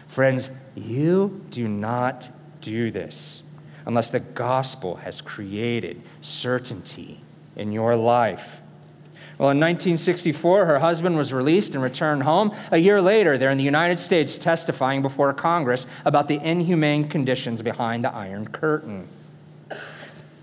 Friends, 0.08 0.50
you 0.74 1.44
do 1.50 1.68
not 1.68 2.28
do 2.60 2.90
this 2.90 3.42
unless 3.86 4.10
the 4.10 4.20
gospel 4.20 4.96
has 4.96 5.20
created 5.20 6.02
certainty 6.20 7.20
in 7.56 7.72
your 7.72 7.96
life. 7.96 8.60
Well, 9.38 9.50
in 9.50 9.58
1964, 9.58 10.66
her 10.66 10.78
husband 10.78 11.16
was 11.16 11.32
released 11.32 11.74
and 11.74 11.82
returned 11.82 12.22
home. 12.22 12.54
A 12.70 12.78
year 12.78 13.00
later, 13.00 13.38
they're 13.38 13.50
in 13.50 13.58
the 13.58 13.64
United 13.64 13.98
States 13.98 14.38
testifying 14.38 15.02
before 15.02 15.32
Congress 15.32 15.86
about 16.04 16.28
the 16.28 16.38
inhumane 16.38 17.08
conditions 17.08 17.62
behind 17.62 18.04
the 18.04 18.12
Iron 18.14 18.46
Curtain. 18.46 19.08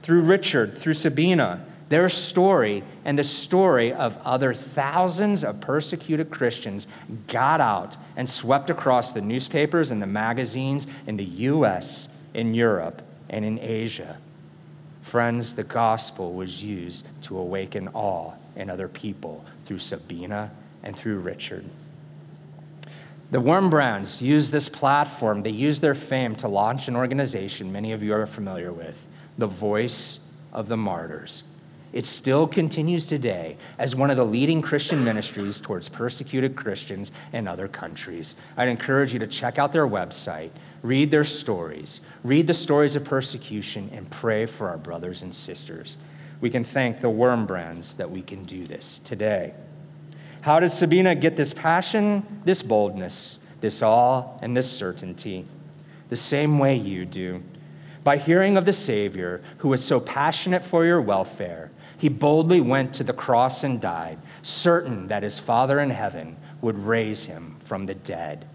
Through 0.01 0.21
Richard, 0.21 0.75
through 0.75 0.95
Sabina, 0.95 1.65
their 1.89 2.07
story 2.07 2.83
and 3.03 3.17
the 3.17 3.23
story 3.23 3.91
of 3.91 4.17
other 4.23 4.53
thousands 4.53 5.43
of 5.43 5.59
persecuted 5.59 6.29
Christians 6.29 6.87
got 7.27 7.59
out 7.59 7.97
and 8.15 8.29
swept 8.29 8.69
across 8.69 9.11
the 9.11 9.21
newspapers 9.21 9.89
and 9.89 10.01
the 10.01 10.07
magazines 10.07 10.87
in 11.07 11.17
the 11.17 11.25
US, 11.25 12.07
in 12.33 12.53
Europe, 12.53 13.01
and 13.29 13.43
in 13.43 13.59
Asia. 13.59 14.17
Friends, 15.01 15.55
the 15.55 15.63
gospel 15.63 16.33
was 16.33 16.63
used 16.63 17.07
to 17.23 17.37
awaken 17.37 17.89
awe 17.93 18.33
in 18.55 18.69
other 18.69 18.87
people 18.87 19.43
through 19.65 19.79
Sabina 19.79 20.51
and 20.83 20.95
through 20.95 21.19
Richard. 21.19 21.65
The 23.31 23.39
Wurmbrands 23.39 24.21
used 24.21 24.51
this 24.51 24.69
platform, 24.69 25.43
they 25.43 25.49
used 25.49 25.81
their 25.81 25.95
fame 25.95 26.35
to 26.37 26.47
launch 26.47 26.87
an 26.87 26.95
organization 26.95 27.71
many 27.71 27.91
of 27.91 28.03
you 28.03 28.13
are 28.13 28.25
familiar 28.27 28.71
with, 28.71 29.05
the 29.37 29.47
Voice 29.47 30.19
of 30.51 30.67
the 30.67 30.77
Martyrs. 30.77 31.43
It 31.91 32.05
still 32.05 32.47
continues 32.47 33.05
today 33.05 33.57
as 33.77 33.95
one 33.95 34.11
of 34.11 34.17
the 34.17 34.25
leading 34.25 34.61
Christian 34.61 35.03
ministries 35.03 35.59
towards 35.59 35.89
persecuted 35.89 36.55
Christians 36.55 37.11
in 37.33 37.47
other 37.47 37.67
countries. 37.67 38.35
I'd 38.57 38.67
encourage 38.67 39.11
you 39.13 39.19
to 39.19 39.27
check 39.27 39.57
out 39.57 39.71
their 39.71 39.87
website, 39.87 40.51
read 40.83 41.09
their 41.09 41.23
stories, 41.23 42.01
read 42.23 42.45
the 42.45 42.53
stories 42.53 42.95
of 42.95 43.03
persecution, 43.03 43.89
and 43.91 44.09
pray 44.09 44.45
for 44.45 44.69
our 44.69 44.77
brothers 44.77 45.23
and 45.23 45.33
sisters. 45.33 45.97
We 46.41 46.49
can 46.49 46.63
thank 46.63 47.01
the 47.01 47.09
Wurmbrands 47.09 47.97
that 47.97 48.11
we 48.11 48.21
can 48.21 48.43
do 48.43 48.65
this 48.65 48.99
today. 49.03 49.53
How 50.41 50.59
did 50.59 50.71
Sabina 50.71 51.15
get 51.15 51.35
this 51.35 51.53
passion, 51.53 52.41
this 52.45 52.63
boldness, 52.63 53.39
this 53.61 53.81
awe, 53.81 54.37
and 54.41 54.55
this 54.55 54.71
certainty? 54.71 55.45
The 56.09 56.15
same 56.15 56.59
way 56.59 56.75
you 56.75 57.05
do. 57.05 57.43
By 58.03 58.17
hearing 58.17 58.55
of 58.55 58.65
the 58.65 58.73
Savior 58.73 59.41
who 59.57 59.69
was 59.69 59.83
so 59.83 59.99
passionate 59.99 60.63
for 60.63 60.85
your 60.85 61.01
welfare, 61.01 61.71
he 61.99 62.07
boldly 62.07 62.61
went 62.61 62.93
to 62.95 63.03
the 63.03 63.13
cross 63.13 63.63
and 63.63 63.79
died, 63.81 64.17
certain 64.41 65.09
that 65.09 65.21
his 65.21 65.37
Father 65.37 65.81
in 65.81 65.89
heaven 65.89 66.37
would 66.61 66.79
raise 66.79 67.25
him 67.25 67.57
from 67.65 67.85
the 67.85 67.93
dead. 67.93 68.47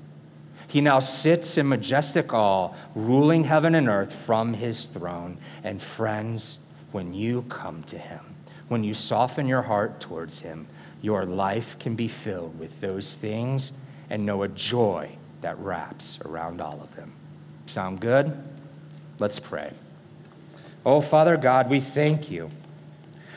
He 0.67 0.81
now 0.81 0.99
sits 0.99 1.59
in 1.59 1.69
majestic 1.69 2.33
awe, 2.33 2.75
ruling 2.95 3.45
heaven 3.45 3.75
and 3.75 3.87
earth 3.87 4.15
from 4.15 4.55
his 4.55 4.87
throne. 4.87 5.37
And 5.63 5.83
friends, 5.83 6.59
when 6.91 7.13
you 7.13 7.43
come 7.43 7.83
to 7.85 7.99
him, 7.99 8.21
when 8.69 8.83
you 8.83 8.95
soften 8.95 9.47
your 9.47 9.63
heart 9.63 10.01
towards 10.01 10.41
him, 10.41 10.67
your 11.03 11.27
life 11.27 11.79
can 11.79 11.95
be 11.95 12.09
filled 12.09 12.59
with 12.59 12.81
those 12.81 13.15
things 13.15 13.73
and 14.09 14.25
know 14.25 14.43
a 14.43 14.49
joy 14.49 15.17
that 15.43 15.59
wraps 15.59 16.19
around 16.25 16.63
all 16.63 16.81
of 16.83 16.97
them. 16.97 17.13
Sound 17.67 18.01
good? 18.01 18.43
Let's 19.19 19.39
pray. 19.39 19.75
Oh, 20.87 21.03
Father 21.03 21.37
God, 21.37 21.69
we 21.69 21.81
thank 21.81 22.31
you. 22.31 22.51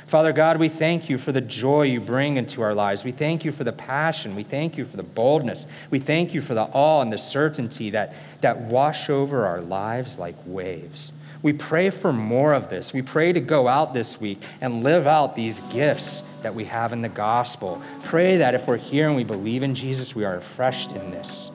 Father 0.08 0.32
God, 0.32 0.58
we 0.58 0.70
thank 0.70 1.10
you 1.10 1.18
for 1.18 1.34
the 1.34 1.42
joy 1.42 1.82
you 1.82 2.00
bring 2.00 2.38
into 2.38 2.62
our 2.62 2.74
lives. 2.74 3.04
We 3.04 3.12
thank 3.12 3.44
you 3.44 3.52
for 3.52 3.66
the 3.66 3.74
passion. 3.74 4.38
We 4.38 4.44
thank 4.44 4.78
you 4.78 4.86
for 4.86 4.96
the 4.96 5.04
boldness. 5.04 5.68
We 5.92 6.00
thank 6.00 6.34
you 6.34 6.40
for 6.40 6.54
the 6.54 6.64
awe 6.64 7.02
and 7.02 7.12
the 7.12 7.18
certainty 7.18 7.90
that, 7.90 8.16
that 8.40 8.58
wash 8.58 9.10
over 9.10 9.46
our 9.46 9.60
lives 9.60 10.18
like 10.18 10.36
waves. 10.46 11.12
We 11.42 11.52
pray 11.52 11.90
for 11.90 12.14
more 12.14 12.54
of 12.54 12.70
this. 12.70 12.94
We 12.94 13.02
pray 13.02 13.34
to 13.34 13.42
go 13.42 13.68
out 13.68 13.94
this 13.94 14.20
week 14.20 14.42
and 14.62 14.82
live 14.82 15.08
out 15.08 15.36
these 15.36 15.60
gifts 15.74 16.24
that 16.42 16.56
we 16.56 16.64
have 16.66 16.94
in 16.94 17.02
the 17.02 17.10
gospel. 17.10 17.82
Pray 18.06 18.38
that 18.38 18.56
if 18.56 18.66
we're 18.66 18.78
here 18.78 19.08
and 19.08 19.16
we 19.16 19.26
believe 19.26 19.62
in 19.62 19.76
Jesus, 19.76 20.16
we 20.16 20.24
are 20.24 20.36
refreshed 20.36 20.94
in 20.94 21.12
this. 21.12 21.52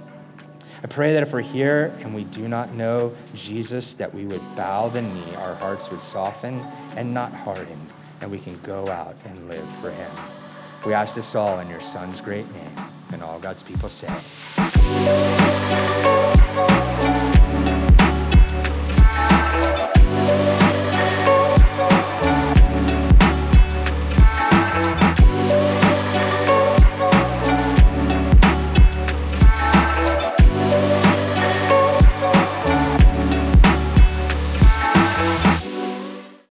I 0.85 0.89
pray 0.89 1.15
that 1.15 1.23
if 1.23 1.33
we're 1.33 1.41
here 1.41 1.97
and 2.01 2.15
we 2.15 2.25
do 2.25 2.47
not 2.49 2.75
know 2.75 3.15
Jesus, 3.33 3.95
that 3.95 4.13
we 4.15 4.27
would 4.27 4.43
bow 4.57 4.91
the 4.91 5.01
knee, 5.01 5.35
our 5.37 5.55
hearts 5.55 5.91
would 5.91 6.01
soften 6.01 6.61
and 6.97 7.15
not 7.15 7.33
harden 7.33 7.81
and 8.23 8.31
we 8.31 8.39
can 8.39 8.57
go 8.63 8.87
out 8.87 9.17
and 9.27 9.49
live 9.49 9.69
for 9.81 9.91
Him. 9.91 10.11
We 10.87 10.95
ask 10.95 11.15
this 11.17 11.35
all 11.35 11.59
in 11.59 11.69
your 11.69 11.81
Son's 11.81 12.21
great 12.21 12.51
name, 12.55 12.87
and 13.13 13.23
all 13.23 13.39
God's 13.39 13.63
people 13.63 13.89
say. 13.91 14.09